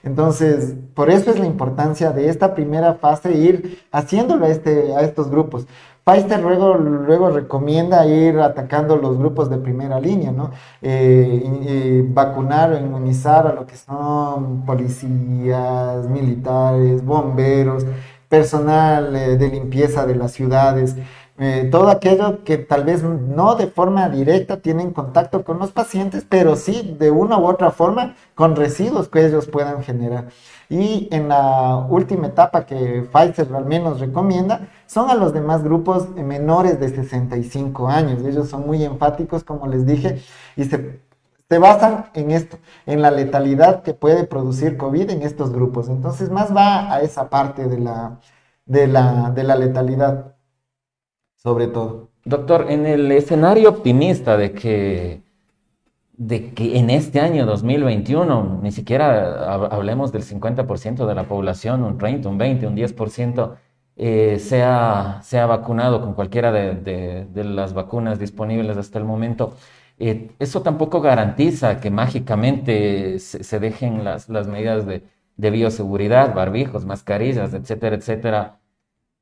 Entonces, 0.02 0.76
por 0.94 1.11
eso 1.11 1.30
es 1.30 1.38
la 1.38 1.46
importancia 1.46 2.11
de 2.12 2.28
esta 2.28 2.54
primera 2.54 2.94
fase, 2.94 3.33
ir 3.33 3.85
haciéndolo 3.92 4.46
a, 4.46 4.48
este, 4.48 4.94
a 4.94 5.02
estos 5.02 5.30
grupos. 5.30 5.66
Pfizer 6.11 6.40
luego, 6.40 6.75
luego 6.75 7.31
recomienda 7.31 8.07
ir 8.07 8.38
atacando 8.40 8.96
los 8.96 9.16
grupos 9.18 9.49
de 9.49 9.59
primera 9.59 10.01
línea, 10.01 10.33
¿no? 10.33 10.51
Eh, 10.83 12.05
vacunar 12.09 12.73
o 12.73 12.79
inmunizar 12.79 13.46
a 13.46 13.53
lo 13.53 13.66
que 13.66 13.77
son 13.77 14.64
policías, 14.66 16.09
militares, 16.09 17.05
bomberos, 17.05 17.87
personal 18.29 19.14
eh, 19.14 19.37
de 19.37 19.49
limpieza 19.49 20.07
de 20.07 20.14
las 20.14 20.33
ciudades, 20.33 20.96
eh, 21.42 21.68
todo 21.73 21.88
aquello 21.88 22.44
que 22.44 22.59
tal 22.59 22.85
vez 22.85 23.03
no 23.03 23.55
de 23.55 23.66
forma 23.66 24.11
directa 24.11 24.59
tienen 24.59 24.92
contacto 24.92 25.42
con 25.42 25.59
los 25.59 25.73
pacientes, 25.73 26.23
pero 26.29 26.55
sí 26.55 26.94
de 26.99 27.11
una 27.11 27.38
u 27.38 27.46
otra 27.46 27.70
forma 27.70 28.14
con 28.35 28.57
residuos 28.57 29.09
que 29.09 29.25
ellos 29.25 29.46
puedan 29.46 29.83
generar. 29.83 30.27
Y 30.68 31.09
en 31.11 31.29
la 31.29 31.87
última 31.88 32.27
etapa 32.27 32.66
que 32.66 33.09
Pfizer 33.11 33.49
al 33.55 33.64
menos 33.64 34.01
recomienda, 34.01 34.68
son 34.90 35.09
a 35.09 35.14
los 35.14 35.33
demás 35.33 35.62
grupos 35.62 36.11
menores 36.16 36.81
de 36.81 36.88
65 36.88 37.87
años. 37.88 38.24
Ellos 38.24 38.48
son 38.48 38.66
muy 38.66 38.83
enfáticos, 38.83 39.44
como 39.44 39.68
les 39.68 39.87
dije, 39.87 40.20
y 40.57 40.64
se, 40.64 41.00
se 41.48 41.59
basan 41.59 42.07
en 42.12 42.33
esto, 42.33 42.59
en 42.87 43.00
la 43.00 43.12
letalidad 43.12 43.83
que 43.85 43.94
puede 43.94 44.24
producir 44.24 44.76
COVID 44.76 45.11
en 45.11 45.22
estos 45.22 45.53
grupos. 45.53 45.88
Entonces, 45.88 46.29
más 46.29 46.55
va 46.55 46.92
a 46.92 47.03
esa 47.03 47.31
parte 47.31 47.68
de 47.68 47.79
la, 47.79 48.18
de 48.66 48.88
la, 48.88 49.31
de 49.31 49.44
la 49.44 49.55
letalidad, 49.55 50.35
sobre 51.37 51.68
todo. 51.68 52.09
Doctor, 52.24 52.66
en 52.68 52.85
el 52.85 53.12
escenario 53.12 53.68
optimista 53.68 54.37
de 54.37 54.53
que 54.53 55.22
de 56.16 56.53
que 56.53 56.79
en 56.79 56.90
este 56.90 57.18
año 57.18 57.46
2021 57.46 58.59
ni 58.62 58.72
siquiera 58.72 59.55
hablemos 59.55 60.12
del 60.12 60.22
50% 60.22 61.07
de 61.07 61.14
la 61.14 61.24
población, 61.24 61.83
un 61.83 61.96
30, 61.96 62.29
un 62.29 62.37
20, 62.37 62.66
un 62.66 62.76
10%, 62.76 63.57
eh, 64.03 64.39
sea, 64.41 65.21
sea 65.23 65.47
vacunado 65.47 66.01
con 66.01 66.15
cualquiera 66.15 66.53
de, 66.53 67.27
las 67.45 67.75
vacunas 67.75 68.19
disponibles 68.19 68.77
hasta 68.77 68.99
el 68.99 69.05
momento. 69.05 69.55
Eh, 69.99 70.31
eso 70.39 70.63
tampoco 70.63 71.01
garantiza 71.03 71.81
que 71.81 71.91
mágicamente 71.91 73.19
se, 73.19 73.61
dejen 73.61 74.05
las, 74.05 74.29
las 74.31 74.47
medidas 74.49 74.87
de, 74.87 75.05
de 75.37 75.51
bioseguridad, 75.51 76.35
barbijos, 76.35 76.87
mascarillas, 76.87 77.53
etcétera, 77.55 77.97
etcétera, 77.97 78.61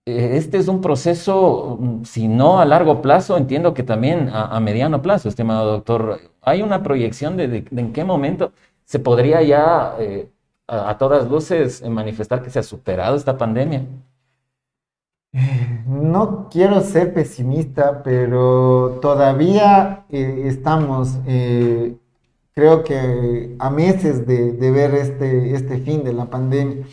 eh, 0.09 0.37
este 0.39 0.57
es 0.57 0.69
un 0.69 0.81
proceso, 0.81 1.77
mm, 1.81 2.05
si 2.05 2.29
no 2.29 2.61
a 2.61 2.65
largo 2.65 3.03
plazo, 3.03 3.37
entiendo 3.37 3.75
que 3.75 3.83
también 3.83 4.31
a, 4.33 4.59
mediano 4.61 5.03
plazo, 5.03 5.29
estimado 5.29 5.71
doctor. 5.73 6.21
¿Hay 6.41 6.63
una 6.63 6.83
proyección 6.83 7.37
de, 7.37 7.67
en 7.71 7.93
qué 7.93 8.05
momento 8.05 8.53
se 8.85 8.99
podría 9.01 9.43
ya 9.43 9.97
eh, 9.99 10.31
a, 10.67 10.97
todas 10.97 11.29
luces 11.29 11.87
manifestar 11.89 12.43
que 12.43 12.51
se 12.51 12.59
ha 12.59 12.63
superado 12.63 13.17
esta 13.17 13.37
pandemia? 13.37 13.85
No 15.87 16.49
quiero 16.51 16.81
ser 16.81 17.13
pesimista, 17.15 18.03
pero 18.03 18.99
todavía 19.03 20.05
eh, 20.11 20.45
estamos, 20.47 21.19
creo 22.55 22.83
que 22.85 23.57
a 23.59 23.71
meses 23.71 24.27
de, 24.27 24.53
de 24.53 24.71
ver 24.71 24.95
este, 24.95 25.55
este 25.55 25.79
fin 25.79 26.05
de 26.05 26.13
la 26.13 26.27
pandemia. 26.27 26.85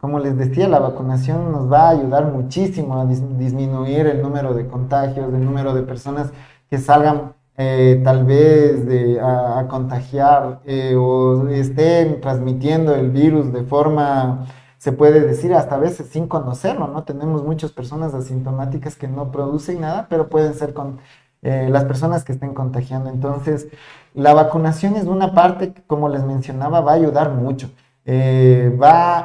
Como 0.00 0.18
les 0.18 0.36
decía, 0.38 0.66
la 0.66 0.78
vacunación 0.78 1.52
nos 1.52 1.70
va 1.70 1.88
a 1.88 1.90
ayudar 1.90 2.32
muchísimo 2.32 2.98
a 2.98 3.04
disminuir 3.04 4.06
el 4.06 4.22
número 4.22 4.54
de 4.54 4.66
contagios, 4.66 5.32
el 5.34 5.44
número 5.44 5.74
de 5.74 5.82
personas 5.82 6.32
que 6.70 6.78
salgan 6.78 7.34
eh, 7.58 8.00
tal 8.02 8.24
vez 8.24 8.86
de, 8.86 9.20
a, 9.20 9.66
contagiar 9.68 10.60
eh, 10.64 10.94
o 10.96 11.46
estén 11.48 12.22
transmitiendo 12.22 12.94
el 12.94 13.10
virus 13.10 13.52
de 13.52 13.64
forma, 13.64 14.46
se 14.80 14.92
puede 14.92 15.20
decir, 15.20 15.52
hasta 15.52 15.74
a 15.74 15.78
veces 15.78 16.08
sin 16.08 16.26
conocerlo, 16.26 16.88
¿no? 16.88 17.04
Tenemos 17.04 17.44
muchas 17.44 17.70
personas 17.70 18.14
asintomáticas 18.14 18.96
que 18.96 19.08
no 19.08 19.30
producen 19.30 19.82
nada, 19.82 20.06
pero 20.08 20.30
pueden 20.30 20.54
ser 20.54 20.72
con, 20.72 21.00
eh, 21.42 21.68
las 21.70 21.84
personas 21.84 22.24
que 22.24 22.32
estén 22.32 22.54
contagiando. 22.54 23.10
Entonces, 23.10 23.68
la 24.14 24.32
vacunación 24.32 24.96
es 24.96 25.04
una 25.04 25.34
parte 25.34 25.74
que, 25.74 25.82
como 25.82 26.08
les 26.08 26.24
mencionaba, 26.24 26.80
va 26.80 26.92
a 26.92 26.94
ayudar 26.94 27.30
mucho. 27.34 27.70
Eh, 28.06 28.74
va 28.82 29.18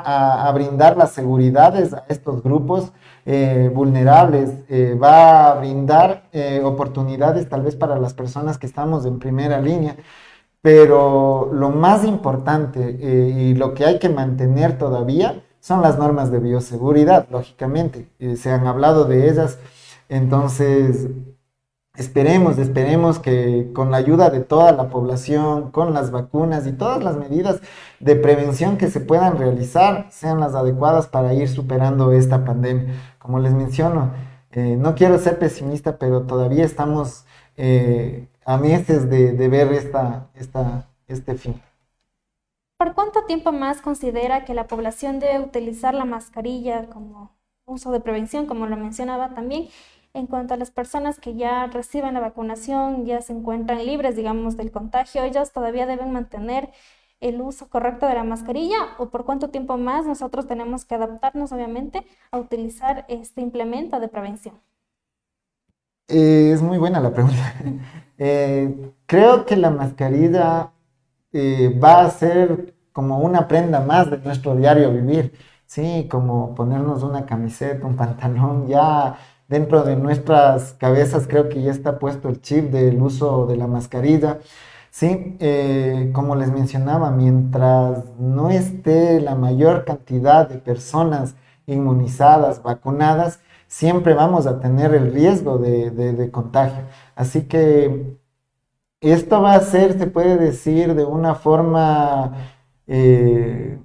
a, 0.47 0.51
brindar 0.51 0.97
las 0.97 1.11
seguridades 1.11 1.93
a 1.93 2.03
estos 2.09 2.43
grupos 2.43 2.91
eh, 3.25 3.71
vulnerables, 3.73 4.51
va 5.01 5.51
a 5.51 5.55
brindar 5.55 6.25
oportunidades 6.63 7.47
tal 7.47 7.61
vez 7.63 7.75
para 7.77 7.97
las 7.97 8.13
personas 8.13 8.57
que 8.57 8.67
estamos 8.67 9.05
en 9.05 9.19
primera 9.19 9.61
línea, 9.61 9.95
pero 10.61 11.49
lo 11.53 11.69
más 11.71 12.03
importante 12.03 12.91
y 12.91 13.53
lo 13.55 13.73
que 13.73 13.85
hay 13.85 13.99
que 13.99 14.09
mantener 14.09 14.77
todavía 14.77 15.44
son 15.65 15.81
las 15.81 15.97
normas 15.97 16.29
de 16.29 16.37
bioseguridad, 16.37 17.27
lógicamente, 17.31 18.07
se 18.37 18.51
han 18.51 18.67
hablado 18.67 19.05
de 19.05 19.27
ellas, 19.27 19.57
entonces 20.09 21.07
Esperemos, 21.97 22.57
esperemos 22.57 23.19
que 23.19 23.71
con 23.73 23.89
la 23.89 23.97
ayuda 23.97 24.29
de 24.29 24.41
toda 24.41 24.73
la 24.73 24.89
población, 24.89 25.71
con 25.71 25.93
las 25.93 26.11
vacunas 26.11 26.67
y 26.67 26.73
todas 26.73 27.01
las 27.01 27.15
medidas 27.15 27.61
de 28.01 28.17
prevención 28.17 28.77
que 28.77 28.89
se 28.89 28.99
puedan 28.99 29.37
realizar 29.37 30.07
sean 30.11 30.41
las 30.41 30.55
adecuadas 30.55 31.07
para 31.07 31.33
ir 31.33 31.47
superando 31.47 32.11
esta 32.11 32.43
pandemia. 32.43 32.93
Como 33.17 33.39
les 33.39 33.53
menciono, 33.53 34.11
eh, 34.51 34.75
no 34.77 34.93
quiero 34.95 35.17
ser 35.19 35.39
pesimista, 35.39 35.97
pero 35.97 36.23
todavía 36.23 36.65
estamos 36.65 37.23
eh, 37.55 38.27
a 38.45 38.57
meses 38.57 39.09
de, 39.09 39.47
ver 39.47 39.71
esta, 39.71 40.27
este 41.07 41.35
fin. 41.35 41.61
¿Por 42.77 42.93
cuánto 42.93 43.23
tiempo 43.25 43.51
más 43.53 43.81
considera 43.81 44.43
que 44.43 44.53
la 44.53 44.67
población 44.67 45.19
debe 45.19 45.39
utilizar 45.39 45.93
la 45.93 46.03
mascarilla 46.05 46.87
como 46.87 47.31
uso 47.65 47.91
de 47.91 48.01
prevención, 48.01 48.47
como 48.47 48.67
lo 48.67 48.75
mencionaba 48.75 49.33
también? 49.33 49.69
En 50.13 50.27
cuanto 50.27 50.53
a 50.53 50.57
las 50.57 50.71
personas 50.71 51.19
que 51.19 51.35
ya 51.35 51.67
reciben 51.67 52.13
la 52.13 52.19
vacunación, 52.19 53.05
ya 53.05 53.21
se 53.21 53.33
encuentran 53.33 53.85
libres, 53.85 54.15
digamos, 54.15 54.57
del 54.57 54.71
contagio, 54.71 55.23
ellas 55.23 55.53
todavía 55.53 55.85
deben 55.85 56.11
mantener 56.11 56.69
el 57.21 57.41
uso 57.41 57.69
correcto 57.69 58.07
de 58.07 58.13
la 58.15 58.23
mascarilla 58.23 58.77
o 58.97 59.09
por 59.09 59.25
cuánto 59.25 59.49
tiempo 59.49 59.77
más 59.77 60.05
nosotros 60.05 60.47
tenemos 60.47 60.85
que 60.85 60.95
adaptarnos, 60.95 61.51
obviamente, 61.53 62.05
a 62.31 62.37
utilizar 62.39 63.05
este 63.07 63.41
implemento 63.41 63.99
de 63.99 64.07
prevención. 64.09 64.55
Eh, 66.07 66.51
es 66.53 66.61
muy 66.61 66.77
buena 66.77 66.99
la 66.99 67.13
pregunta. 67.13 67.53
Eh, 68.17 68.93
creo 69.07 69.45
que 69.45 69.57
la 69.57 69.71
mascarilla 69.71 70.71
va 71.81 72.05
a 72.05 72.09
ser 72.09 72.75
como 72.93 73.19
una 73.19 73.47
prenda 73.47 73.81
más 73.81 74.09
de 74.09 74.17
nuestro 74.19 74.55
diario 74.55 74.91
vivir, 74.91 75.33
¿sí? 75.65 76.07
Como 76.09 76.55
ponernos 76.55 77.03
una 77.03 77.25
camiseta, 77.25 77.85
un 77.85 77.95
pantalón, 77.97 78.67
ya 78.67 79.17
dentro 79.47 79.83
de 79.83 79.95
nuestras 79.95 80.73
cabezas 80.73 81.27
creo 81.27 81.49
que 81.49 81.61
ya 81.61 81.71
está 81.71 81.99
puesto 81.99 82.29
el 82.29 82.41
chip 82.41 82.71
del 82.71 83.01
uso 83.01 83.45
de 83.47 83.57
la 83.57 83.67
mascarilla. 83.67 84.39
Sí, 84.91 85.35
eh, 85.39 86.11
como 86.13 86.35
les 86.37 86.51
mencionaba, 86.51 87.11
mientras 87.11 88.05
no 88.17 88.49
esté 88.49 89.19
la 89.19 89.35
mayor 89.35 89.83
cantidad 89.83 90.47
de 90.47 90.57
personas 90.57 91.35
inmunizadas, 91.67 92.63
vacunadas, 92.63 93.41
siempre 93.67 94.13
vamos 94.13 94.47
a 94.47 94.59
tener 94.61 94.93
el 94.93 95.11
riesgo 95.13 95.57
de, 95.57 96.29
contagio. 96.31 96.83
Así 97.15 97.43
que 97.43 98.17
esto 99.11 99.41
va 99.41 99.53
a 99.53 99.59
ser, 99.61 99.97
se 99.97 100.07
puede 100.07 100.37
decir, 100.37 100.95
de 100.95 101.05
una 101.05 101.35
forma 101.35 102.33
eh, 102.87 103.77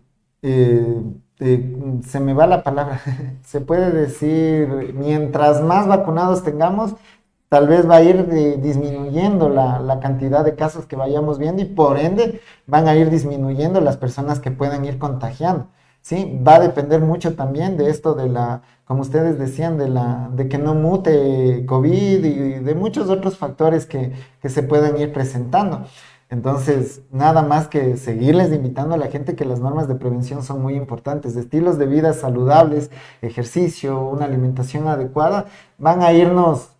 eh, 1.40 2.00
se 2.06 2.20
me 2.20 2.34
va 2.34 2.46
la 2.46 2.62
palabra, 2.62 3.00
se 3.44 3.60
puede 3.60 3.90
decir, 3.90 4.94
mientras 4.94 5.62
más 5.62 5.86
vacunados 5.86 6.42
tengamos, 6.44 6.94
tal 7.48 7.66
vez 7.66 7.88
va 7.88 7.96
a 7.96 8.02
ir 8.02 8.26
disminuyendo 8.60 9.48
la, 9.48 9.98
cantidad 10.00 10.44
de 10.44 10.54
casos 10.54 10.86
que 10.86 10.96
vayamos 10.96 11.38
viendo 11.38 11.62
y 11.62 11.64
por 11.66 11.98
ende 11.98 12.40
van 12.66 12.88
a 12.88 12.94
ir 12.94 13.10
disminuyendo 13.10 13.80
las 13.80 13.96
personas 13.96 14.40
que 14.40 14.50
pueden 14.50 14.84
ir 14.84 14.98
contagiando. 14.98 15.68
¿Sí? 16.10 16.40
Va 16.44 16.56
a 16.56 16.60
depender 16.60 17.00
mucho 17.00 17.36
también 17.36 17.76
de 17.76 17.88
esto 17.88 18.14
de 18.14 18.28
la, 18.28 18.62
como 18.84 19.02
ustedes 19.02 19.38
decían, 19.38 19.78
de, 19.78 19.88
la, 19.88 20.28
de 20.34 20.48
que 20.48 20.58
no 20.58 20.74
mute 20.74 21.64
COVID 21.66 22.24
y 22.24 22.58
de 22.58 22.74
muchos 22.74 23.08
otros 23.08 23.38
factores 23.38 23.86
que, 23.86 24.12
que 24.42 24.48
se 24.48 24.64
pueden 24.64 24.98
ir 24.98 25.12
presentando. 25.12 25.84
Entonces, 26.28 27.02
nada 27.12 27.42
más 27.42 27.68
que 27.68 27.96
seguirles 27.96 28.52
invitando 28.52 28.96
a 28.96 28.98
la 28.98 29.06
gente 29.06 29.36
que 29.36 29.44
las 29.44 29.60
normas 29.60 29.86
de 29.86 29.94
prevención 29.94 30.42
son 30.42 30.60
muy 30.62 30.74
importantes. 30.74 31.36
Estilos 31.36 31.78
de 31.78 31.86
vida 31.86 32.12
saludables, 32.12 32.90
ejercicio, 33.22 34.00
una 34.00 34.24
alimentación 34.24 34.88
adecuada, 34.88 35.46
van 35.78 36.02
a 36.02 36.12
irnos 36.12 36.70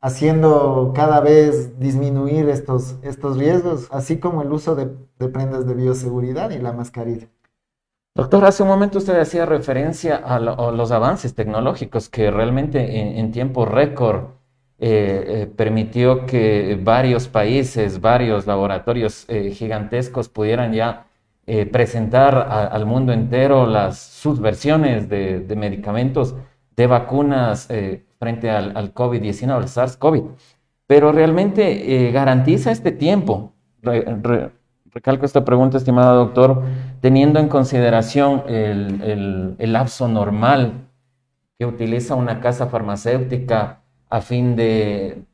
haciendo 0.00 0.92
cada 0.96 1.20
vez 1.20 1.78
disminuir 1.78 2.48
estos, 2.48 2.96
estos 3.02 3.36
riesgos, 3.36 3.86
así 3.92 4.18
como 4.18 4.42
el 4.42 4.52
uso 4.52 4.74
de, 4.74 4.86
prendas 5.28 5.64
de 5.66 5.74
bioseguridad 5.74 6.50
y 6.50 6.58
la 6.58 6.72
mascarilla. 6.72 7.28
Doctor, 8.14 8.44
hace 8.44 8.62
un 8.62 8.68
momento 8.68 8.98
usted 8.98 9.18
hacía 9.18 9.46
referencia 9.46 10.16
a, 10.16 10.40
los 10.40 10.90
avances 10.90 11.34
tecnológicos 11.34 12.08
que 12.08 12.30
realmente 12.30 13.18
en 13.18 13.30
tiempo 13.30 13.64
récord 13.64 14.40
eh, 14.82 15.42
eh, 15.42 15.46
permitió 15.46 16.24
que 16.24 16.80
varios 16.82 17.28
países, 17.28 18.00
varios 18.00 18.46
laboratorios 18.46 19.26
eh, 19.28 19.50
gigantescos 19.50 20.30
pudieran 20.30 20.72
ya 20.72 21.06
presentar 21.72 22.36
al 22.36 22.86
mundo 22.86 23.12
entero 23.12 23.66
las, 23.66 23.98
sus 23.98 24.40
versiones 24.40 25.08
de, 25.08 25.44
medicamentos, 25.56 26.36
de 26.76 26.86
vacunas 26.86 27.66
frente 28.20 28.50
al, 28.50 28.94
COVID-19, 28.94 29.50
al 29.50 29.64
SARS-CoV. 29.64 30.28
Pero 30.86 31.10
realmente 31.10 32.12
garantiza 32.12 32.70
este 32.70 32.92
tiempo. 32.92 33.52
Recalco 34.92 35.24
esta 35.24 35.44
pregunta, 35.44 35.78
estimado 35.78 36.16
doctor, 36.16 36.62
teniendo 37.00 37.40
en 37.40 37.48
consideración 37.48 38.44
el, 38.48 39.56
el 39.58 39.72
lapso 39.72 40.08
normal 40.08 40.88
que 41.58 41.66
utiliza 41.66 42.14
una 42.14 42.40
casa 42.40 42.68
farmacéutica 42.68 43.80
a 44.10 44.20
fin 44.20 44.56
de, 44.56 45.24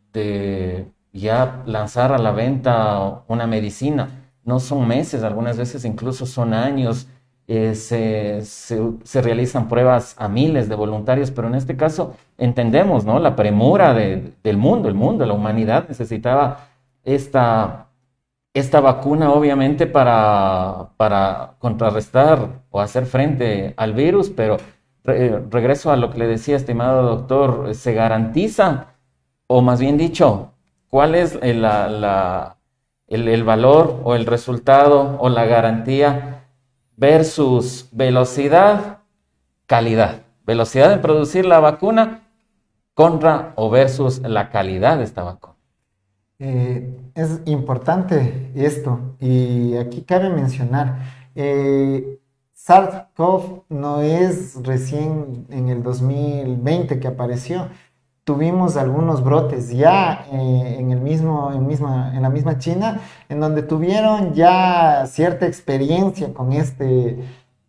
ya 1.12 1.62
lanzar 1.66 2.12
a 2.12 2.18
la 2.18 2.32
venta 2.32 3.22
una 3.28 3.46
medicina. 3.46 4.30
No 4.44 4.60
son 4.60 4.86
meses, 4.86 5.22
algunas 5.22 5.56
veces 5.56 5.84
incluso 5.84 6.26
son 6.26 6.52
años. 6.52 7.08
Eh, 7.48 7.74
se, 7.76 9.22
realizan 9.22 9.68
pruebas 9.68 10.16
a 10.18 10.28
miles 10.28 10.68
de 10.68 10.74
voluntarios, 10.74 11.30
pero 11.30 11.46
en 11.46 11.54
este 11.54 11.76
caso 11.76 12.16
entendemos 12.38 13.04
¿no? 13.04 13.20
la 13.20 13.36
premura 13.36 13.94
del 13.94 14.56
mundo, 14.56 14.88
el 14.88 14.94
mundo, 14.94 15.24
la 15.26 15.32
humanidad 15.32 15.88
necesitaba 15.88 16.68
esta, 17.04 17.85
esta 18.58 18.80
vacuna 18.80 19.30
obviamente 19.32 19.86
para, 19.86 20.90
para 20.96 21.56
contrarrestar 21.58 22.62
o 22.70 22.80
hacer 22.80 23.04
frente 23.04 23.74
al 23.76 23.92
virus, 23.92 24.30
pero 24.30 24.56
regreso 25.04 25.92
a 25.92 25.96
lo 25.96 26.10
que 26.10 26.18
le 26.18 26.26
decía, 26.26 26.56
estimado 26.56 27.02
doctor, 27.02 27.74
se 27.74 27.92
garantiza, 27.92 28.94
o 29.46 29.62
más 29.62 29.78
bien 29.78 29.96
dicho, 29.98 30.52
cuál 30.88 31.14
es 31.14 31.38
el, 31.42 31.64
el, 33.08 33.44
valor 33.44 34.00
o 34.04 34.14
el 34.14 34.26
resultado 34.26 35.16
o 35.20 35.28
la 35.28 35.44
garantía 35.44 36.46
versus 36.96 37.88
velocidad, 37.92 38.98
calidad. 39.66 40.22
Velocidad 40.44 40.90
de 40.90 40.98
producir 40.98 41.44
la 41.44 41.60
vacuna 41.60 42.22
contra 42.94 43.52
o 43.56 43.68
versus 43.68 44.20
la 44.20 44.48
calidad 44.48 44.98
de 44.98 45.04
esta 45.04 45.22
vacuna. 45.22 45.55
Eh, 46.38 46.94
es 47.14 47.40
importante 47.46 48.50
esto 48.54 49.16
y 49.20 49.74
aquí 49.76 50.02
cabe 50.02 50.28
mencionar, 50.28 50.98
eh, 51.34 52.20
SARS-CoV 52.54 53.64
no 53.70 54.02
es 54.02 54.62
recién 54.62 55.46
en 55.50 55.68
el 55.68 55.82
2020 55.82 57.00
que 57.00 57.08
apareció. 57.08 57.68
Tuvimos 58.24 58.76
algunos 58.76 59.22
brotes 59.22 59.70
ya 59.70 60.26
eh, 60.32 60.76
en, 60.78 60.90
el 60.90 61.00
mismo, 61.00 61.52
en, 61.52 62.22
la 62.22 62.28
misma 62.28 62.58
China, 62.58 63.00
en 63.28 63.40
donde 63.40 63.62
tuvieron 63.62 64.34
ya 64.34 65.06
cierta 65.06 65.46
experiencia 65.46 66.34
con 66.34 66.52
este, 66.52 67.18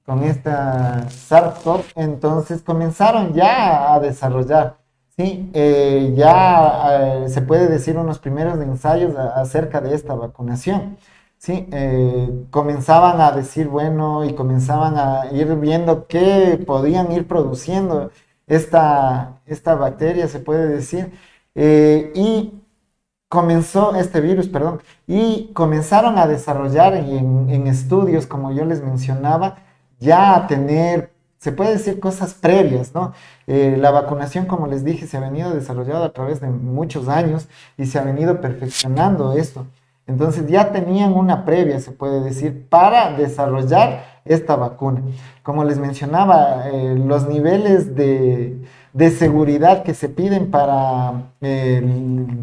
con 0.06 0.24
esta 0.24 1.08
SARS-CoV, 1.10 1.84
entonces 1.96 2.62
comenzaron 2.64 3.34
ya 3.34 3.94
a 3.94 4.00
desarrollar, 4.00 4.78
sí, 5.18 5.50
eh, 5.54 6.14
ya 6.16 7.24
eh, 7.26 7.30
se 7.30 7.42
puede 7.42 7.68
decir 7.68 7.98
unos 7.98 8.20
primeros 8.20 8.60
ensayos 8.62 9.16
acerca 9.16 9.82
de 9.82 9.96
esta 9.96 10.14
vacunación. 10.16 10.98
Sí, 11.38 11.68
eh, 11.72 12.46
comenzaban 12.50 13.22
a 13.22 13.32
decir, 13.32 13.68
bueno, 13.68 14.26
y 14.26 14.34
comenzaban 14.34 14.96
a 14.98 15.32
ir 15.32 15.56
viendo 15.56 16.08
qué 16.08 16.64
podían 16.66 17.12
ir 17.12 17.28
produciendo 17.28 18.12
esta, 18.48 19.42
esta 19.46 19.76
bacteria, 19.76 20.28
se 20.28 20.40
puede 20.40 20.68
decir, 20.68 21.12
y 21.56 22.54
comenzó 23.30 23.96
este 23.96 24.22
virus, 24.22 24.48
perdón, 24.48 24.82
y 25.08 25.52
comenzaron 25.54 26.18
a 26.18 26.28
desarrollar 26.28 26.96
en, 26.96 27.50
en, 27.50 27.68
estudios, 27.68 28.28
como 28.28 28.52
yo 28.52 28.66
les 28.66 28.82
mencionaba, 28.84 29.58
ya 30.00 30.36
a 30.36 30.48
tener 30.48 31.12
se 31.48 31.54
puede 31.54 31.72
decir 31.72 32.02
cosas 32.02 32.34
previas, 32.34 32.94
¿no? 32.94 33.14
Eh, 33.48 33.78
la 33.80 33.90
vacunación, 33.90 34.48
como 34.48 34.68
les 34.68 34.84
dije, 34.84 35.08
se 35.08 35.16
ha 35.16 35.22
venido 35.22 35.52
desarrollando 35.52 36.04
a 36.04 36.12
través 36.12 36.42
de 36.42 36.50
muchos 36.50 37.08
años 37.08 37.48
y 37.78 37.86
se 37.86 37.98
ha 37.98 38.04
venido 38.04 38.42
perfeccionando 38.42 39.32
esto. 39.32 39.66
Entonces 40.08 40.46
ya 40.48 40.74
tenían 40.74 41.14
una 41.14 41.46
previa, 41.46 41.80
se 41.80 41.92
puede 41.92 42.20
decir, 42.20 42.68
para 42.68 43.16
desarrollar 43.16 44.04
esta 44.26 44.58
vacuna. 44.58 45.04
Como 45.42 45.64
les 45.64 45.80
mencionaba, 45.80 46.68
eh, 46.68 46.96
los 46.98 47.30
niveles 47.30 47.96
de, 47.96 48.58
seguridad 49.18 49.84
que 49.84 49.94
se 49.94 50.10
piden 50.10 50.52
para 50.52 51.32
eh, 51.40 51.82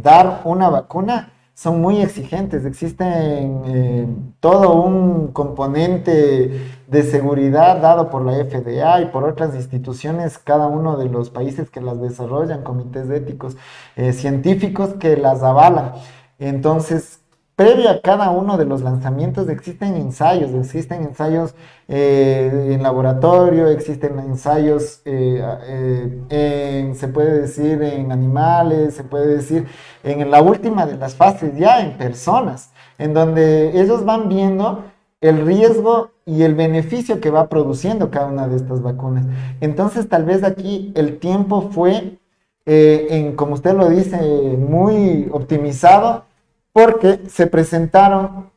dar 0.03 0.41
una 0.45 0.71
vacuna 0.71 1.31
son 1.55 1.81
muy 1.81 2.01
exigentes. 2.01 2.65
Existen 2.65 3.63
eh, 3.67 4.07
todo 4.41 4.75
un 4.75 5.29
componente 5.33 6.61
de 6.87 7.03
seguridad 7.03 7.81
dado 7.81 8.11
por 8.11 8.25
la 8.25 8.33
FDA 8.45 9.01
y 9.03 9.07
por 9.07 9.25
otras 9.25 9.55
instituciones, 9.55 10.39
cada 10.39 10.67
uno 10.67 10.97
de 10.97 11.09
los 11.09 11.31
países 11.31 11.71
que 11.71 11.81
las 11.81 12.01
desarrollan, 12.01 12.63
comités 12.63 13.09
éticos, 13.11 13.57
científicos 14.13 14.95
que 14.95 15.17
las 15.17 15.43
avalan. 15.43 15.93
Entonces, 16.39 17.24
previo 17.57 17.89
a 17.89 18.01
cada 18.01 18.31
uno 18.31 18.57
de 18.57 18.65
los 18.65 18.83
lanzamientos 18.83 19.49
existen 19.49 19.95
ensayos, 19.95 20.53
existen 20.53 21.03
ensayos 21.03 21.55
eh, 21.87 22.71
en 22.73 22.83
laboratorio, 22.83 23.69
existen 23.69 24.19
ensayos, 24.19 25.03
eh, 25.05 26.27
eh, 26.31 26.93
se 26.95 27.09
puede 27.09 27.43
decir 27.43 27.81
en 27.83 28.11
animales, 28.11 28.95
se 28.95 29.05
puede 29.05 29.37
decir 29.37 29.67
en 30.03 30.31
la 30.31 30.43
última 30.43 30.87
de 30.87 30.97
las 30.97 31.15
fases 31.15 31.57
ya 31.57 31.81
en 31.81 31.97
personas, 31.97 32.73
en 32.99 33.15
donde 33.15 33.81
ellos 33.81 34.05
van 34.05 34.29
viendo 34.29 34.85
el 35.21 35.47
riesgo 35.47 36.11
y 36.27 36.43
el 36.43 36.55
beneficio 36.55 37.21
que 37.21 37.31
va 37.31 37.49
produciendo 37.49 38.11
cada 38.11 38.27
una 38.27 38.49
de 38.49 38.57
estas 38.57 38.83
vacunas. 38.83 39.27
Entonces 39.61 40.09
tal 40.09 40.25
vez 40.25 40.43
aquí 40.43 40.93
el 40.97 41.19
tiempo 41.19 41.71
fue, 41.71 42.19
en, 42.67 43.37
como 43.37 43.55
usted 43.55 43.75
lo 43.75 43.89
dice, 43.89 44.19
muy 44.59 45.29
optimizado 45.33 46.25
porque 46.75 47.21
se 47.29 47.47
presentaron 47.47 48.51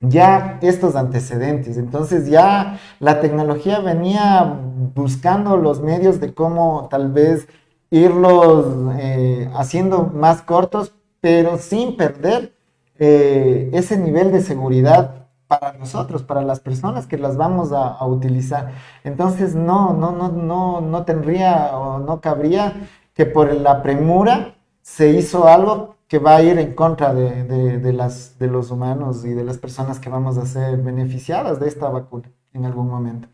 ya 0.00 0.60
estos 0.62 0.94
antecedentes. 0.94 1.76
Entonces 1.76 2.28
ya 2.30 2.78
la 3.00 3.20
tecnología 3.20 3.80
venía 3.80 4.60
buscando 4.94 5.56
los 5.56 5.82
medios 5.82 6.20
de 6.20 6.32
cómo 6.32 6.86
tal 6.88 7.10
vez 7.10 7.48
irlos 7.90 8.94
eh, 8.98 9.50
haciendo 9.54 10.04
más 10.04 10.40
cortos, 10.42 10.94
pero 11.20 11.58
sin 11.58 11.96
perder 11.96 12.54
eh, 12.96 13.70
ese 13.72 13.98
nivel 13.98 14.30
de 14.30 14.40
seguridad 14.40 15.26
para 15.48 15.72
nosotros, 15.72 16.22
para 16.22 16.42
las 16.42 16.60
personas 16.60 17.08
que 17.08 17.18
las 17.18 17.36
vamos 17.36 17.72
a, 17.72 17.88
a, 17.88 18.06
utilizar. 18.06 18.70
Entonces 19.02 19.56
no, 19.56 19.92
no, 19.94 20.12
no, 20.12 20.28
no, 20.28 20.80
no 20.80 21.04
tendría 21.04 21.76
o 21.76 21.98
no 21.98 22.20
cabría 22.20 22.88
que 23.14 23.26
por 23.26 23.52
la 23.52 23.82
premura 23.82 24.54
se 24.80 25.10
hizo 25.10 25.48
algo 25.48 25.96
que 26.08 26.18
va 26.18 26.36
a 26.36 26.42
ir 26.42 26.58
en 26.58 26.74
contra 26.74 27.14
de, 27.14 27.92
las, 27.92 28.38
de 28.38 28.46
los 28.48 28.70
humanos 28.70 29.24
y 29.24 29.32
de 29.32 29.44
las 29.44 29.58
personas 29.58 30.00
que 30.00 30.10
vamos 30.10 30.36
a 30.38 30.46
ser 30.46 30.76
beneficiadas 30.78 31.60
de 31.60 31.68
esta 31.68 31.88
vacuna 31.88 32.30
en 32.52 32.64
algún 32.64 32.88
momento. 32.88 33.28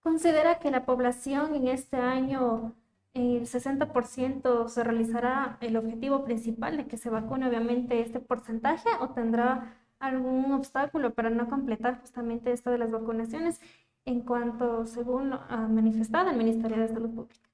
¿Considera 0.00 0.58
que 0.58 0.70
la 0.70 0.86
población 0.86 1.54
en 1.54 1.68
este 1.68 1.96
año, 1.96 2.72
el 3.12 3.42
60% 3.42 4.68
se 4.68 4.84
realizará 4.84 5.58
el 5.60 5.76
objetivo 5.76 6.24
principal 6.24 6.76
de 6.76 6.86
que 6.86 6.96
se 6.96 7.10
vacune 7.10 7.48
obviamente 7.48 8.00
este 8.00 8.20
porcentaje 8.20 8.88
o 9.00 9.10
tendrá 9.10 9.74
algún 9.98 10.52
obstáculo 10.52 11.12
para 11.12 11.30
no 11.30 11.48
completar 11.48 12.00
justamente 12.00 12.52
esto 12.52 12.70
de 12.70 12.78
las 12.78 12.90
vacunaciones 12.90 13.60
en 14.04 14.20
cuanto, 14.20 14.86
según 14.86 15.32
ha 15.32 15.68
manifestado 15.68 16.30
el 16.30 16.36
Ministerio 16.36 16.78
de 16.78 16.88
Salud 16.88 17.10
Pública? 17.10 17.47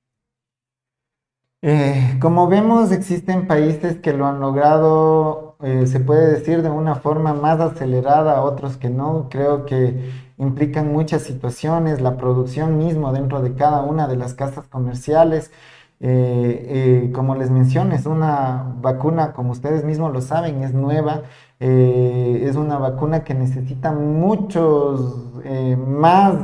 Eh, 1.66 2.18
como 2.20 2.46
vemos, 2.46 2.92
existen 2.92 3.46
países 3.46 3.96
que 3.96 4.12
lo 4.12 4.27
han 4.27 4.38
logrado, 4.38 5.57
eh, 5.62 5.87
se 5.87 5.98
puede 5.98 6.31
decir, 6.31 6.61
de 6.61 6.68
una 6.68 6.96
forma 6.96 7.33
más 7.33 7.59
acelerada, 7.59 8.42
otros 8.42 8.77
que 8.77 8.90
no. 8.90 9.29
Creo 9.31 9.64
que 9.64 10.12
implican 10.37 10.92
muchas 10.92 11.22
situaciones, 11.22 12.03
la 12.03 12.18
producción 12.18 12.77
mismo 12.77 13.14
dentro 13.14 13.40
de 13.40 13.55
cada 13.55 13.81
una 13.83 14.07
de 14.09 14.16
las 14.16 14.35
casas 14.35 14.68
comerciales. 14.68 15.53
Eh, 16.00 17.11
como 17.14 17.35
les 17.35 17.50
mencioné, 17.50 17.94
es 17.94 18.05
una 18.05 18.74
vacuna, 18.83 19.33
como 19.33 19.53
ustedes 19.53 19.85
mismos 19.85 20.12
lo 20.12 20.20
saben, 20.20 20.62
es 20.62 20.74
nueva, 20.74 21.22
es 21.61 22.57
una 22.57 22.77
vacuna 22.77 23.24
que 23.24 23.33
necesita 23.33 23.90
muchos 23.92 25.33
más 25.79 26.35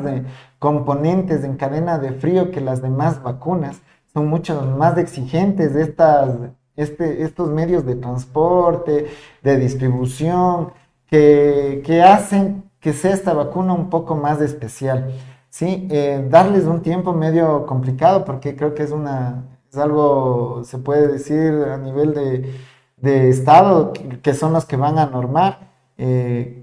componentes 0.58 1.44
en 1.44 1.56
cadena 1.56 1.98
de 1.98 2.12
frío 2.12 2.50
que 2.50 2.62
las 2.62 2.80
demás 2.80 3.22
vacunas 3.22 3.82
son 4.12 4.28
mucho 4.28 4.60
más 4.62 4.98
exigentes 4.98 5.74
de 5.74 5.82
estas, 5.82 6.36
este, 6.76 7.22
estos 7.22 7.50
medios 7.50 7.86
de 7.86 7.96
transporte, 7.96 9.06
de 9.42 9.56
distribución, 9.56 10.72
que, 11.06 12.02
hacen 12.04 12.64
que 12.80 12.92
sea 12.92 13.12
esta 13.12 13.34
vacuna 13.34 13.74
un 13.74 13.90
poco 13.90 14.14
más 14.16 14.40
especial. 14.40 15.12
Sí, 15.48 15.88
eh, 15.90 16.26
darles 16.30 16.64
un 16.64 16.82
tiempo 16.82 17.12
medio 17.12 17.66
complicado 17.66 18.24
porque 18.24 18.56
creo 18.56 18.74
que 18.74 18.84
es 18.84 18.92
una, 18.92 19.44
es 19.70 19.76
algo, 19.78 20.62
se 20.64 20.78
puede 20.78 21.08
decir 21.08 21.52
a 21.70 21.78
nivel 21.78 22.14
de, 22.14 23.30
Estado, 23.30 23.92
que, 24.22 24.34
son 24.34 24.52
los 24.52 24.66
que 24.66 24.76
van 24.76 24.98
a 24.98 25.06
normar. 25.06 25.70
Eh, 25.96 26.60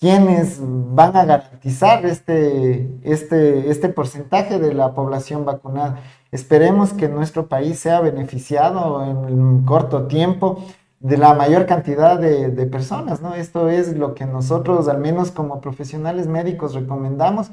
quienes 0.00 0.58
van 0.60 1.16
a 1.16 1.24
garantizar 1.24 2.06
este, 2.06 2.88
este, 3.02 3.70
este 3.70 3.88
porcentaje 3.88 4.58
de 4.58 4.72
la 4.72 4.94
población 4.94 5.44
vacunada. 5.44 6.00
Esperemos 6.30 6.92
que 6.92 7.08
nuestro 7.08 7.46
país 7.46 7.78
sea 7.78 8.00
beneficiado 8.00 9.04
en 9.04 9.40
un 9.40 9.64
corto 9.64 10.06
tiempo 10.06 10.62
de 11.00 11.16
la 11.16 11.34
mayor 11.34 11.66
cantidad 11.66 12.18
de, 12.18 12.66
personas, 12.66 13.22
¿no? 13.22 13.34
Esto 13.34 13.68
es 13.68 13.96
lo 13.96 14.14
que 14.14 14.26
nosotros, 14.26 14.88
al 14.88 14.98
menos 14.98 15.30
como 15.30 15.60
profesionales 15.60 16.26
médicos, 16.26 16.74
recomendamos 16.74 17.50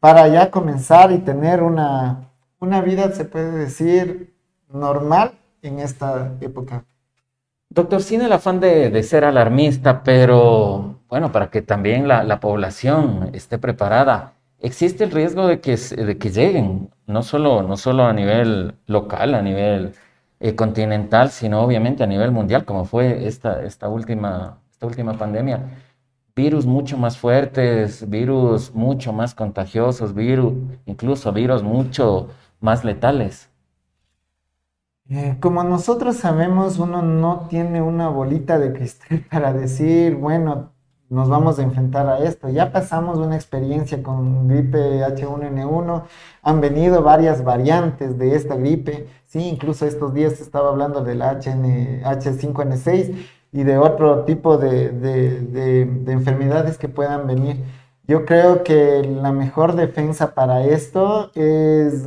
para 0.00 0.28
ya 0.28 0.50
comenzar 0.50 1.12
y 1.12 1.18
tener 1.18 1.62
una, 1.62 2.30
una 2.58 2.80
vida, 2.80 3.12
se 3.12 3.24
puede 3.24 3.52
decir, 3.52 4.34
normal 4.72 5.32
en 5.62 5.78
esta 5.78 6.32
época. 6.40 6.84
Doctor, 7.68 8.02
sin 8.02 8.22
el 8.22 8.32
afán 8.32 8.60
de, 8.60 9.02
ser 9.02 9.24
alarmista, 9.24 10.02
pero 10.02 11.00
bueno, 11.08 11.32
para 11.32 11.50
que 11.50 11.62
también 11.62 12.08
la, 12.08 12.40
población 12.40 13.30
esté 13.34 13.58
preparada, 13.58 14.34
existe 14.60 15.04
el 15.04 15.10
riesgo 15.10 15.46
de 15.46 15.60
que, 15.60 15.76
de 15.76 16.18
que 16.18 16.30
lleguen, 16.30 16.90
no 17.06 17.22
solo, 17.22 17.62
no 17.62 17.76
solo 17.76 18.04
a 18.04 18.12
nivel 18.12 18.74
local, 18.86 19.34
a 19.34 19.42
nivel 19.42 19.94
eh, 20.40 20.54
continental, 20.54 21.30
sino 21.30 21.62
obviamente 21.62 22.02
a 22.04 22.06
nivel 22.06 22.30
mundial, 22.30 22.64
como 22.64 22.84
fue 22.84 23.26
esta, 23.26 23.62
esta, 23.64 23.88
última, 23.88 24.58
esta 24.70 24.86
última 24.86 25.14
pandemia. 25.14 25.60
Virus 26.34 26.66
mucho 26.66 26.98
más 26.98 27.16
fuertes, 27.16 28.08
virus 28.08 28.74
mucho 28.74 29.12
más 29.12 29.34
contagiosos, 29.34 30.14
virus, 30.14 30.52
incluso 30.84 31.32
virus 31.32 31.62
mucho 31.62 32.28
más 32.60 32.84
letales. 32.84 33.50
Eh, 35.08 35.36
como 35.40 35.62
nosotros 35.62 36.16
sabemos, 36.16 36.78
uno 36.78 37.00
no 37.00 37.46
tiene 37.48 37.80
una 37.80 38.08
bolita 38.08 38.58
de 38.58 38.72
cristal 38.72 39.24
para 39.30 39.52
decir, 39.52 40.16
bueno, 40.16 40.72
nos 41.08 41.28
vamos 41.28 41.58
a 41.58 41.62
enfrentar 41.62 42.08
a 42.08 42.18
esto. 42.18 42.48
Ya 42.48 42.72
pasamos 42.72 43.18
una 43.18 43.36
experiencia 43.36 44.02
con 44.02 44.48
gripe 44.48 44.78
H1N1, 45.00 46.02
han 46.42 46.60
venido 46.60 47.02
varias 47.02 47.44
variantes 47.44 48.18
de 48.18 48.34
esta 48.34 48.56
gripe, 48.56 49.08
sí, 49.26 49.48
incluso 49.48 49.86
estos 49.86 50.14
días 50.14 50.40
estaba 50.40 50.70
hablando 50.70 51.02
del 51.02 51.22
HN, 51.22 52.02
H5N6 52.02 53.14
y 53.52 53.62
de 53.62 53.78
otro 53.78 54.24
tipo 54.24 54.58
de, 54.58 54.90
de 54.90 56.12
enfermedades 56.12 56.78
que 56.78 56.88
puedan 56.88 57.26
venir. 57.26 57.64
Yo 58.08 58.24
creo 58.24 58.62
que 58.62 59.02
la 59.02 59.32
mejor 59.32 59.74
defensa 59.74 60.34
para 60.34 60.64
esto 60.64 61.30
es 61.34 62.06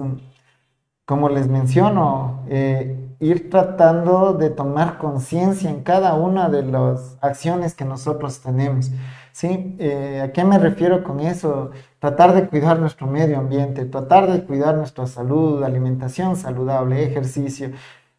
como 1.10 1.28
les 1.28 1.48
menciono, 1.48 2.44
eh, 2.50 3.09
ir 3.20 3.50
tratando 3.50 4.34
de 4.34 4.50
tomar 4.50 4.98
conciencia 4.98 5.70
en 5.70 5.84
cada 5.84 6.14
una 6.14 6.50
de 6.50 6.64
las 6.64 7.18
acciones 7.22 7.76
que 7.76 7.86
nosotros 7.86 8.40
tenemos. 8.42 8.92
¿sí? 9.34 9.76
Eh, 9.80 10.22
¿A 10.24 10.32
qué 10.32 10.46
me 10.46 10.58
refiero 10.58 11.04
con 11.04 11.20
eso? 11.20 11.72
Tratar 12.00 12.34
de 12.34 12.48
cuidar 12.48 12.80
nuestro 12.80 13.08
medio 13.08 13.38
ambiente, 13.38 13.86
tratar 13.86 14.32
de 14.32 14.44
cuidar 14.46 14.76
nuestra 14.76 15.06
salud, 15.06 15.64
alimentación 15.64 16.38
saludable, 16.38 17.04
ejercicio, 17.04 17.72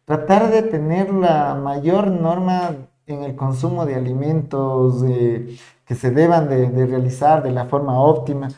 tratar 0.05 0.51
de 0.51 0.63
tener 0.63 1.11
la 1.11 1.55
mayor 1.55 2.07
norma 2.07 2.75
en 3.07 3.23
el 3.23 3.35
consumo 3.35 3.85
de 3.85 3.95
alimentos 3.95 5.03
eh, 5.07 5.57
que 5.85 5.95
se 5.95 6.11
deban 6.11 6.47
de 6.47 6.85
realizar 6.85 7.41
de 7.43 7.51
la 7.51 7.65
forma 7.65 7.99
óptima 7.99 8.49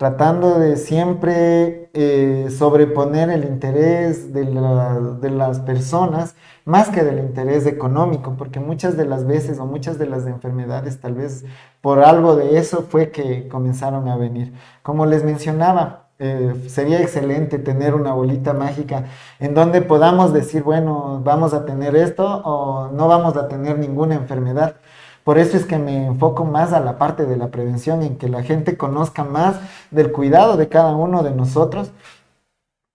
tratando 0.00 0.58
de 0.58 0.78
siempre 0.78 1.90
eh, 1.92 2.48
sobreponer 2.56 3.28
el 3.28 3.44
interés 3.44 4.32
de, 4.32 4.44
las 4.44 5.60
personas 5.60 6.36
más 6.64 6.88
que 6.88 7.04
del 7.04 7.18
interés 7.18 7.66
económico, 7.66 8.34
porque 8.38 8.60
muchas 8.60 8.96
de 8.96 9.04
las 9.04 9.26
veces 9.26 9.58
o 9.58 9.66
muchas 9.66 9.98
de 9.98 10.06
las 10.06 10.26
enfermedades 10.26 11.02
tal 11.02 11.16
vez 11.16 11.44
por 11.82 11.98
algo 11.98 12.34
de 12.34 12.56
eso 12.56 12.86
fue 12.88 13.10
que 13.10 13.46
comenzaron 13.48 14.08
a 14.08 14.16
venir. 14.16 14.54
Como 14.82 15.04
les 15.04 15.22
mencionaba, 15.22 16.06
eh, 16.18 16.54
sería 16.66 17.02
excelente 17.02 17.58
tener 17.58 17.94
una 17.94 18.14
bolita 18.14 18.54
mágica 18.54 19.04
en 19.38 19.52
donde 19.52 19.82
podamos 19.82 20.32
decir, 20.32 20.62
bueno, 20.62 21.20
vamos 21.22 21.52
a 21.52 21.66
tener 21.66 21.94
esto 21.94 22.24
o 22.42 22.88
no 22.88 23.06
vamos 23.06 23.36
a 23.36 23.48
tener 23.48 23.78
ninguna 23.78 24.14
enfermedad. 24.14 24.76
Por 25.24 25.38
eso 25.38 25.56
es 25.56 25.66
que 25.66 25.78
me 25.78 26.06
enfoco 26.06 26.44
más 26.44 26.72
a 26.72 26.80
la 26.80 26.98
parte 26.98 27.26
de 27.26 27.36
la 27.36 27.48
prevención, 27.48 28.02
en 28.02 28.16
que 28.16 28.28
la 28.28 28.42
gente 28.42 28.76
conozca 28.76 29.24
más 29.24 29.60
del 29.90 30.12
cuidado 30.12 30.56
de 30.56 30.68
cada 30.68 30.96
uno 30.96 31.22
de 31.22 31.32
nosotros 31.32 31.92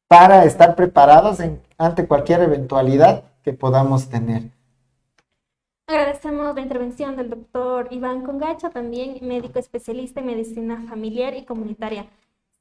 para 0.07 0.45
estar 0.45 0.75
preparados 0.75 1.39
ante 1.77 2.07
cualquier 2.07 2.41
eventualidad 2.41 3.23
que 3.43 3.53
podamos 3.53 4.09
tener. 4.09 4.43
Agradecemos 5.87 6.55
la 6.55 6.61
intervención 6.61 7.15
del 7.15 7.29
doctor 7.29 7.87
Iván 7.91 8.23
Congacha, 8.23 8.71
también 8.71 9.19
médico 9.21 9.59
especialista 9.59 10.19
en 10.19 10.25
medicina 10.25 10.83
familiar 10.89 11.35
y 11.35 11.45
comunitaria. 11.45 12.07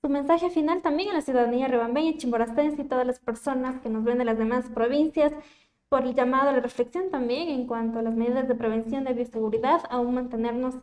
Su 0.03 0.11
mensaje 0.11 0.51
final 0.51 0.83
también 0.83 1.09
a 1.09 1.15
la 1.15 1.23
ciudadanía 1.23 1.67
rebambeña, 1.67 2.19
chimborastense 2.19 2.83
y 2.83 2.85
todas 2.85 3.07
las 3.07 3.21
personas 3.21 3.81
que 3.81 3.89
nos 3.89 4.05
ven 4.05 4.19
de 4.19 4.27
las 4.27 4.37
demás 4.37 4.67
provincias 4.75 5.33
por 5.89 6.03
el 6.03 6.15
llamado 6.15 6.51
a 6.51 6.53
la 6.53 6.61
reflexión 6.61 7.11
también 7.11 7.49
en 7.49 7.67
cuanto 7.67 7.99
a 7.99 8.03
las 8.03 8.15
medidas 8.15 8.49
de 8.49 8.55
prevención 8.55 9.05
de 9.05 9.13
bioseguridad, 9.13 9.83
aún 9.91 10.15
mantenernos 10.15 10.75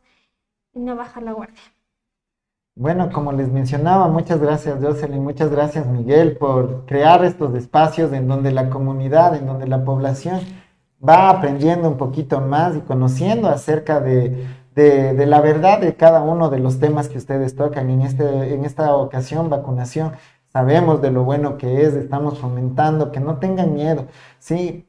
y 0.73 0.79
no 0.79 0.95
bajar 0.95 1.23
la 1.23 1.33
guardia. 1.33 1.61
Bueno, 2.75 3.11
como 3.11 3.33
les 3.33 3.51
mencionaba, 3.51 4.07
muchas 4.07 4.39
gracias 4.39 4.81
Jocelyn, 4.81 5.21
muchas 5.21 5.51
gracias 5.51 5.85
Miguel 5.87 6.37
por 6.37 6.85
crear 6.85 7.23
estos 7.25 7.53
espacios 7.55 8.13
en 8.13 8.27
donde 8.27 8.51
la 8.51 8.69
comunidad, 8.69 9.35
en 9.35 9.45
donde 9.45 9.67
la 9.67 9.83
población 9.83 10.39
va 11.07 11.29
aprendiendo 11.29 11.89
un 11.89 11.97
poquito 11.97 12.39
más 12.39 12.75
y 12.77 12.81
conociendo 12.81 13.49
acerca 13.49 13.99
de, 13.99 14.47
de, 14.75 15.25
la 15.25 15.41
verdad 15.41 15.79
de 15.79 15.95
cada 15.95 16.21
uno 16.21 16.49
de 16.49 16.59
los 16.59 16.79
temas 16.79 17.09
que 17.09 17.17
ustedes 17.17 17.55
tocan. 17.55 17.89
En, 17.89 18.01
este, 18.01 18.53
en 18.53 18.65
esta 18.65 18.95
ocasión, 18.95 19.49
vacunación, 19.49 20.13
sabemos 20.51 21.01
de 21.01 21.11
lo 21.11 21.23
bueno 21.23 21.57
que 21.57 21.83
es, 21.83 21.93
estamos 21.93 22.39
fomentando, 22.39 23.11
que 23.11 23.19
no 23.19 23.37
tengan 23.39 23.73
miedo, 23.73 24.07
¿sí? 24.39 24.87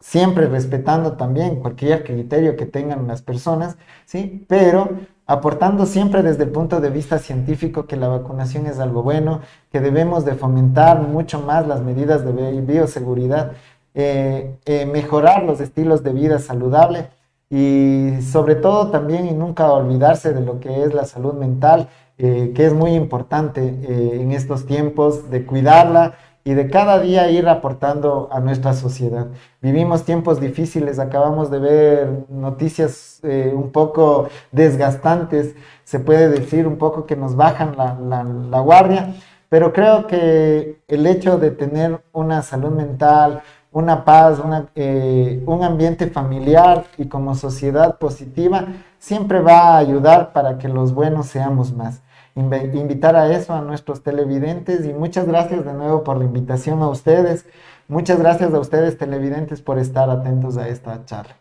Siempre 0.00 0.46
respetando 0.46 1.16
también 1.16 1.56
cualquier 1.56 2.04
criterio 2.04 2.56
que 2.56 2.66
tengan 2.66 3.06
las 3.08 3.22
personas, 3.22 3.76
¿sí? 4.04 4.44
Pero 4.48 4.90
aportando 5.26 5.86
siempre 5.86 6.22
desde 6.22 6.44
el 6.44 6.50
punto 6.50 6.80
de 6.80 6.90
vista 6.90 7.18
científico 7.18 7.86
que 7.86 7.96
la 7.96 8.08
vacunación 8.08 8.66
es 8.66 8.78
algo 8.78 9.02
bueno, 9.02 9.40
que 9.72 9.80
debemos 9.80 10.24
de 10.24 10.34
fomentar 10.34 11.02
mucho 11.02 11.40
más 11.40 11.66
las 11.66 11.82
medidas 11.82 12.24
de 12.24 12.60
bioseguridad, 12.60 13.52
eh, 13.94 14.56
eh, 14.64 14.86
mejorar 14.86 15.42
los 15.42 15.60
estilos 15.60 16.02
de 16.04 16.12
vida 16.12 16.38
saludable 16.38 17.08
y 17.50 18.20
sobre 18.22 18.54
todo 18.54 18.90
también 18.90 19.26
y 19.26 19.32
nunca 19.32 19.72
olvidarse 19.72 20.32
de 20.32 20.42
lo 20.42 20.60
que 20.60 20.82
es 20.82 20.92
la 20.92 21.04
salud 21.04 21.34
mental, 21.34 21.88
eh, 22.18 22.52
que 22.54 22.66
es 22.66 22.74
muy 22.74 22.92
importante 22.92 23.62
eh, 23.62 24.20
en 24.20 24.32
estos 24.32 24.66
tiempos, 24.66 25.30
de 25.30 25.46
cuidarla 25.46 26.14
y 26.44 26.54
de 26.54 26.70
cada 26.70 26.98
día 27.00 27.30
ir 27.30 27.48
aportando 27.48 28.28
a 28.32 28.40
nuestra 28.40 28.72
sociedad. 28.72 29.26
Vivimos 29.60 30.04
tiempos 30.04 30.40
difíciles, 30.40 30.98
acabamos 30.98 31.50
de 31.50 31.58
ver 31.58 32.24
noticias 32.28 33.20
eh, 33.22 33.52
un 33.54 33.70
poco 33.70 34.28
desgastantes, 34.52 35.54
se 35.84 36.00
puede 36.00 36.28
decir 36.28 36.66
un 36.66 36.78
poco 36.78 37.06
que 37.06 37.16
nos 37.16 37.36
bajan 37.36 37.76
la 37.76 38.60
guardia, 38.60 39.14
pero 39.48 39.72
creo 39.72 40.06
que 40.06 40.80
el 40.88 41.06
hecho 41.06 41.38
de 41.38 41.50
tener 41.50 42.02
una 42.12 42.42
salud 42.42 42.70
mental, 42.70 43.42
una 43.72 44.04
paz, 44.04 44.40
eh, 44.74 45.42
un 45.46 45.62
ambiente 45.62 46.08
familiar 46.08 46.84
y 46.96 47.06
como 47.06 47.34
sociedad 47.34 47.98
positiva, 47.98 48.66
siempre 48.98 49.40
va 49.40 49.74
a 49.74 49.78
ayudar 49.78 50.32
para 50.32 50.58
que 50.58 50.68
los 50.68 50.92
buenos 50.92 51.26
seamos 51.26 51.72
más. 51.72 52.02
Invitar 52.38 53.16
a 53.16 53.32
eso 53.32 53.54
a 53.54 53.60
nuestros 53.60 54.02
televidentes 54.02 54.86
y 54.86 54.92
muchas 54.92 55.26
gracias 55.26 55.64
de 55.64 55.72
nuevo 55.72 56.04
por 56.04 56.16
la 56.16 56.24
invitación 56.24 56.82
a 56.82 56.88
ustedes. 56.88 57.46
Muchas 57.88 58.18
gracias 58.18 58.52
a 58.54 58.60
ustedes 58.60 58.98
televidentes 58.98 59.62
por 59.62 59.78
estar 59.78 60.10
atentos 60.10 60.56
a 60.56 60.68
esta 60.68 61.04
charla. 61.04 61.36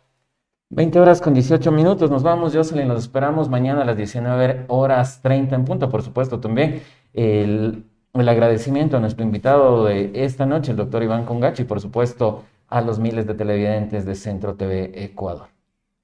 20 0.69 0.99
horas 0.99 1.21
con 1.21 1.33
18 1.33 1.71
minutos, 1.71 2.11
nos 2.11 2.23
vamos 2.23 2.53
Jocelyn, 2.53 2.87
nos 2.87 3.03
esperamos 3.03 3.49
mañana 3.49 3.83
a 3.83 3.85
las 3.85 3.95
19 3.95 4.65
horas 4.67 5.21
30 5.21 5.55
en 5.55 5.65
punto, 5.65 5.89
por 5.89 6.03
supuesto 6.03 6.39
también. 6.39 6.81
El 7.13 7.85
el 8.21 8.29
agradecimiento 8.29 8.97
a 8.97 8.99
nuestro 8.99 9.23
invitado 9.23 9.85
de 9.85 10.11
esta 10.13 10.45
noche, 10.45 10.71
el 10.71 10.77
doctor 10.77 11.03
Iván 11.03 11.25
Congachi, 11.25 11.63
y 11.63 11.65
por 11.65 11.81
supuesto 11.81 12.43
a 12.67 12.81
los 12.81 12.99
miles 12.99 13.27
de 13.27 13.33
televidentes 13.33 14.05
de 14.05 14.15
Centro 14.15 14.55
TV 14.55 14.91
Ecuador. 15.03 15.56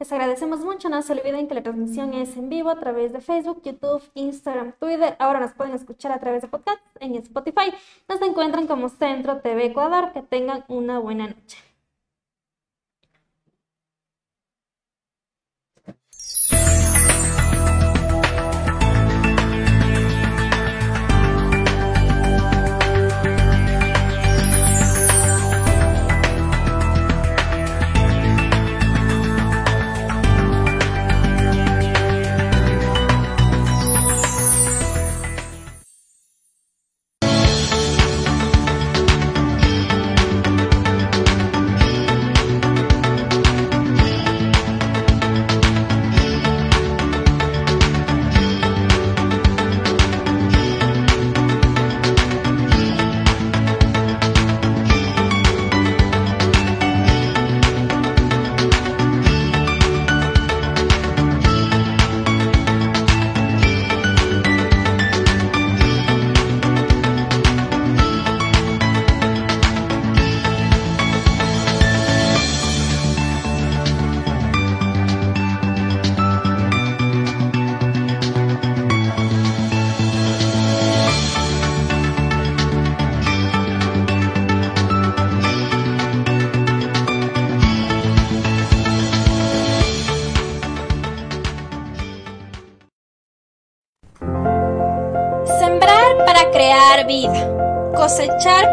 Les 0.03 0.11
agradecemos 0.11 0.59
mucho, 0.59 0.89
no 0.89 1.01
se 1.01 1.13
olviden 1.13 1.47
que 1.47 1.53
la 1.53 1.63
transmisión 1.63 2.13
es 2.13 2.35
en 2.35 2.49
vivo 2.49 2.69
a 2.69 2.77
través 2.77 3.13
de 3.13 3.21
Facebook, 3.21 3.61
YouTube, 3.63 4.03
Instagram, 4.15 4.73
Twitter. 4.77 5.15
Ahora 5.17 5.39
nos 5.39 5.53
pueden 5.53 5.73
escuchar 5.73 6.11
a 6.11 6.19
través 6.19 6.41
de 6.41 6.49
podcast 6.49 6.81
en 6.99 7.15
Spotify. 7.15 7.73
Nos 8.09 8.21
encuentran 8.21 8.67
como 8.67 8.89
Centro 8.89 9.39
TV 9.39 9.67
Ecuador. 9.67 10.11
Que 10.11 10.21
tengan 10.21 10.65
una 10.67 10.99
buena 10.99 11.27
noche. 11.27 11.72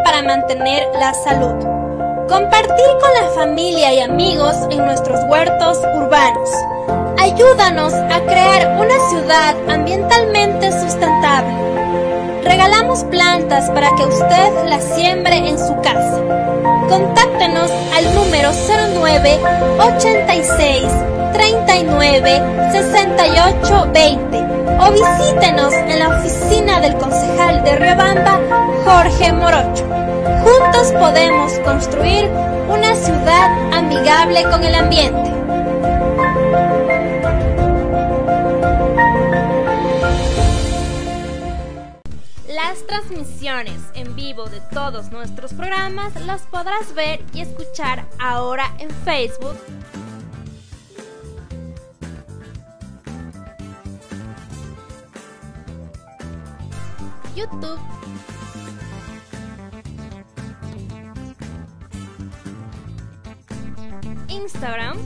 Para 0.05 0.23
mantener 0.23 0.87
la 0.99 1.15
salud, 1.15 1.55
compartir 2.29 2.91
con 3.01 3.11
la 3.15 3.31
familia 3.35 3.95
y 3.95 4.01
amigos 4.01 4.55
en 4.71 4.85
nuestros 4.85 5.19
huertos 5.31 5.79
urbanos. 5.95 6.51
Ayúdanos 7.19 7.95
a 7.95 8.21
crear 8.27 8.79
una 8.79 8.99
ciudad 9.09 9.57
ambientalmente 9.67 10.71
sustentable. 10.73 11.55
Regalamos 12.45 13.05
plantas 13.05 13.71
para 13.71 13.95
que 13.97 14.05
usted 14.05 14.69
las 14.69 14.85
siembre 14.95 15.37
en 15.37 15.59
su 15.59 15.75
casa. 15.77 16.21
Contáctenos 16.91 17.71
al 17.95 18.15
número 18.15 18.51
09 18.95 19.39
86 19.79 20.85
39 21.33 22.43
68 22.73 23.89
20 23.91 24.40
o 24.81 24.93
visítenos 24.93 25.75
en 25.75 25.99
la 25.99 26.09
oficina 26.09 26.81
del 26.81 26.97
concejal 26.97 27.63
de 27.65 27.77
Riobamba, 27.77 28.41
Jorge 28.85 29.33
Morocho. 29.33 29.85
Juntos 30.43 30.93
podemos 30.99 31.53
construir 31.61 32.31
una 32.69 32.95
ciudad 32.95 33.75
amigable 33.75 34.43
con 34.45 34.65
el 34.65 34.75
ambiente. 34.75 35.31
Las 42.49 42.87
transmisiones 42.87 43.81
en 43.95 44.17
vivo 44.17 44.47
de 44.47 44.61
todos 44.73 45.11
nuestros 45.13 45.53
programas 45.53 46.15
las 46.25 46.43
podrás 46.43 46.95
ver 46.95 47.21
y 47.35 47.43
escuchar 47.43 48.07
ahora 48.19 48.73
en 48.79 48.91
Facebook 48.91 49.57
YouTube, 57.41 57.81
Instagram, 64.29 64.99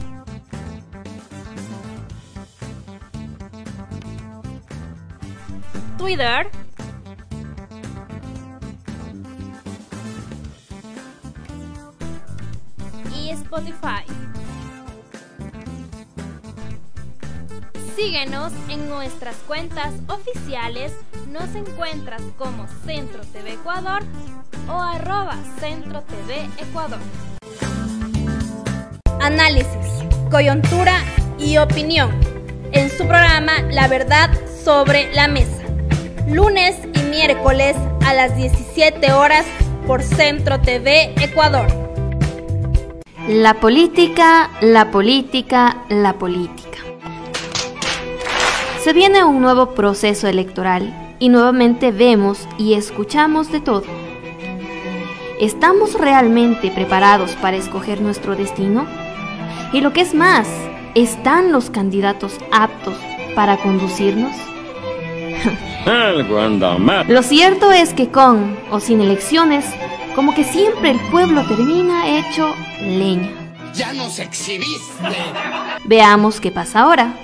Twitter, 5.97 6.51
y 13.15 13.31
Spotify. 13.31 14.03
Síguenos 17.95 18.53
en 18.69 18.89
nuestras 18.89 19.37
cuentas 19.47 19.95
oficiales. 20.09 20.93
Nos 21.35 21.53
encuentras 21.57 22.23
como 22.39 22.69
Centro 22.87 23.21
TV 23.33 23.55
Ecuador 23.55 24.03
o 24.69 24.81
arroba 24.81 25.35
Centro 25.59 26.03
TV 26.03 26.49
Ecuador. 26.59 27.01
Análisis, 29.21 30.05
coyuntura 30.31 30.95
y 31.37 31.57
opinión. 31.57 32.13
En 32.71 32.89
su 32.89 32.99
programa 32.99 33.63
La 33.73 33.89
Verdad 33.89 34.31
sobre 34.65 35.13
la 35.13 35.27
Mesa. 35.27 35.65
Lunes 36.29 36.77
y 36.95 37.03
miércoles 37.11 37.75
a 38.07 38.15
las 38.15 38.37
17 38.37 39.13
horas 39.13 39.45
por 39.89 40.05
Centro 40.05 40.61
TV 40.61 41.15
Ecuador. 41.21 41.67
La 43.27 43.55
política, 43.55 44.53
la 44.61 44.93
política, 44.93 45.79
la 45.89 46.13
política. 46.13 46.79
Se 48.85 48.93
viene 48.93 49.25
un 49.25 49.41
nuevo 49.41 49.75
proceso 49.75 50.29
electoral 50.29 51.04
y 51.25 51.31
nuevamente 51.31 51.91
vemos 51.91 52.47
y 52.59 52.75
escuchamos 52.75 53.51
de 53.51 53.59
todo. 53.59 53.85
¿Estamos 55.41 55.95
realmente 55.95 56.71
preparados 56.71 57.31
para 57.37 57.57
escoger 57.57 58.03
nuestro 58.03 58.37
destino? 58.37 58.87
Y 59.73 59.81
lo 59.81 59.95
que 59.95 60.03
es 60.03 60.13
más, 60.13 60.47
¿están 60.95 61.51
los 61.51 61.71
candidatos 61.71 62.37
aptos 62.53 62.95
para 63.35 63.57
conducirnos? 63.57 64.37
Lo 67.09 67.23
cierto 67.23 67.73
es 67.73 67.95
que 67.95 68.11
con 68.11 68.59
o 68.71 68.79
sin 68.79 69.01
elecciones, 69.01 69.65
como 70.15 70.35
que 70.35 70.45
siempre 70.45 70.91
el 70.91 71.01
pueblo 71.11 71.47
termina 71.47 72.19
hecho 72.19 72.55
leña. 72.83 73.31
Ya 73.73 73.95
nos 73.95 74.19
exhibiste. 74.19 75.09
Veamos 75.87 76.39
qué 76.39 76.51
pasa 76.51 76.81
ahora. 76.81 77.24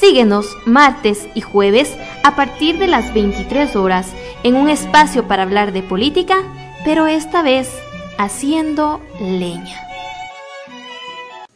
Síguenos 0.00 0.56
martes 0.64 1.28
y 1.34 1.42
jueves 1.42 1.94
a 2.24 2.34
partir 2.34 2.78
de 2.78 2.86
las 2.86 3.12
23 3.12 3.76
horas 3.76 4.06
en 4.42 4.56
un 4.56 4.70
espacio 4.70 5.28
para 5.28 5.42
hablar 5.42 5.72
de 5.72 5.82
política, 5.82 6.42
pero 6.86 7.06
esta 7.06 7.42
vez 7.42 7.68
haciendo 8.16 9.02
leña. 9.20 9.78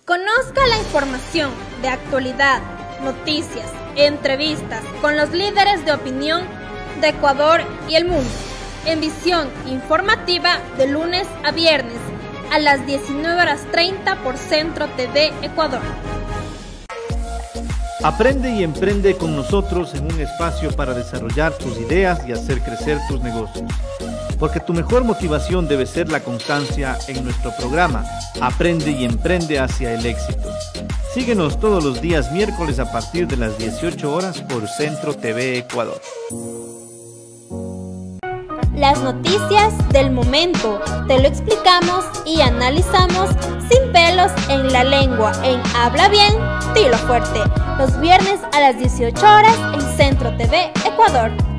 Conozca 0.05 0.67
la 0.69 0.77
información 0.77 1.53
de 1.81 1.89
actualidad, 1.89 2.61
noticias, 3.03 3.73
entrevistas 3.97 4.83
con 5.01 5.17
los 5.17 5.31
líderes 5.31 5.83
de 5.87 5.93
opinión 5.93 6.45
de 7.01 7.09
Ecuador 7.09 7.63
y 7.89 7.95
el 7.95 8.05
mundo 8.05 8.29
en 8.85 9.01
visión 9.01 9.49
informativa 9.67 10.59
de 10.77 10.87
lunes 10.87 11.27
a 11.45 11.51
viernes 11.51 11.97
a 12.53 12.59
las 12.59 12.87
19 12.87 13.41
horas 13.41 13.67
30 13.73 14.17
por 14.17 14.37
Centro 14.37 14.87
TV 14.89 15.33
Ecuador. 15.41 15.81
Aprende 18.05 18.51
y 18.51 18.63
emprende 18.63 19.17
con 19.17 19.35
nosotros 19.35 19.95
en 19.95 20.05
un 20.05 20.21
espacio 20.21 20.71
para 20.71 20.93
desarrollar 20.93 21.55
tus 21.55 21.79
ideas 21.79 22.21
y 22.29 22.33
hacer 22.33 22.61
crecer 22.61 22.99
tus 23.09 23.23
negocios. 23.23 23.65
Porque 24.39 24.61
tu 24.61 24.75
mejor 24.75 25.05
motivación 25.05 25.67
debe 25.67 25.87
ser 25.87 26.13
la 26.13 26.21
constancia 26.21 26.99
en 27.09 27.25
nuestro 27.25 27.51
programa 27.57 28.05
Aprende 28.43 28.91
y 28.91 29.07
emprende 29.07 29.59
hacia 29.59 29.95
el 29.95 30.05
éxito. 30.05 30.51
Síguenos 31.15 31.59
todos 31.59 31.83
los 31.83 32.03
días 32.03 32.31
miércoles 32.31 32.79
a 32.79 32.93
partir 32.93 33.27
de 33.27 33.39
las 33.39 33.57
18 33.57 34.15
horas 34.15 34.43
por 34.43 34.69
Centro 34.69 35.15
TV 35.15 35.57
Ecuador. 35.57 35.99
Las 38.77 39.01
noticias 39.03 39.73
del 39.91 40.11
momento 40.11 40.81
te 41.07 41.21
lo 41.21 41.29
explicamos 41.29 42.05
y 42.27 42.41
analizamos 42.41 43.31
sin 43.71 43.93
pelos 43.93 44.33
en 44.49 44.73
la 44.73 44.83
lengua 44.83 45.33
en 45.45 45.61
Habla 45.77 46.09
Bien, 46.09 46.35
Tilo 46.75 46.99
Fuerte, 46.99 47.41
los 47.79 47.99
viernes 48.01 48.41
a 48.53 48.59
las 48.59 48.77
18 48.77 49.17
horas 49.17 49.57
en 49.75 49.97
Centro 49.97 50.37
TV 50.37 50.73
Ecuador. 50.85 51.54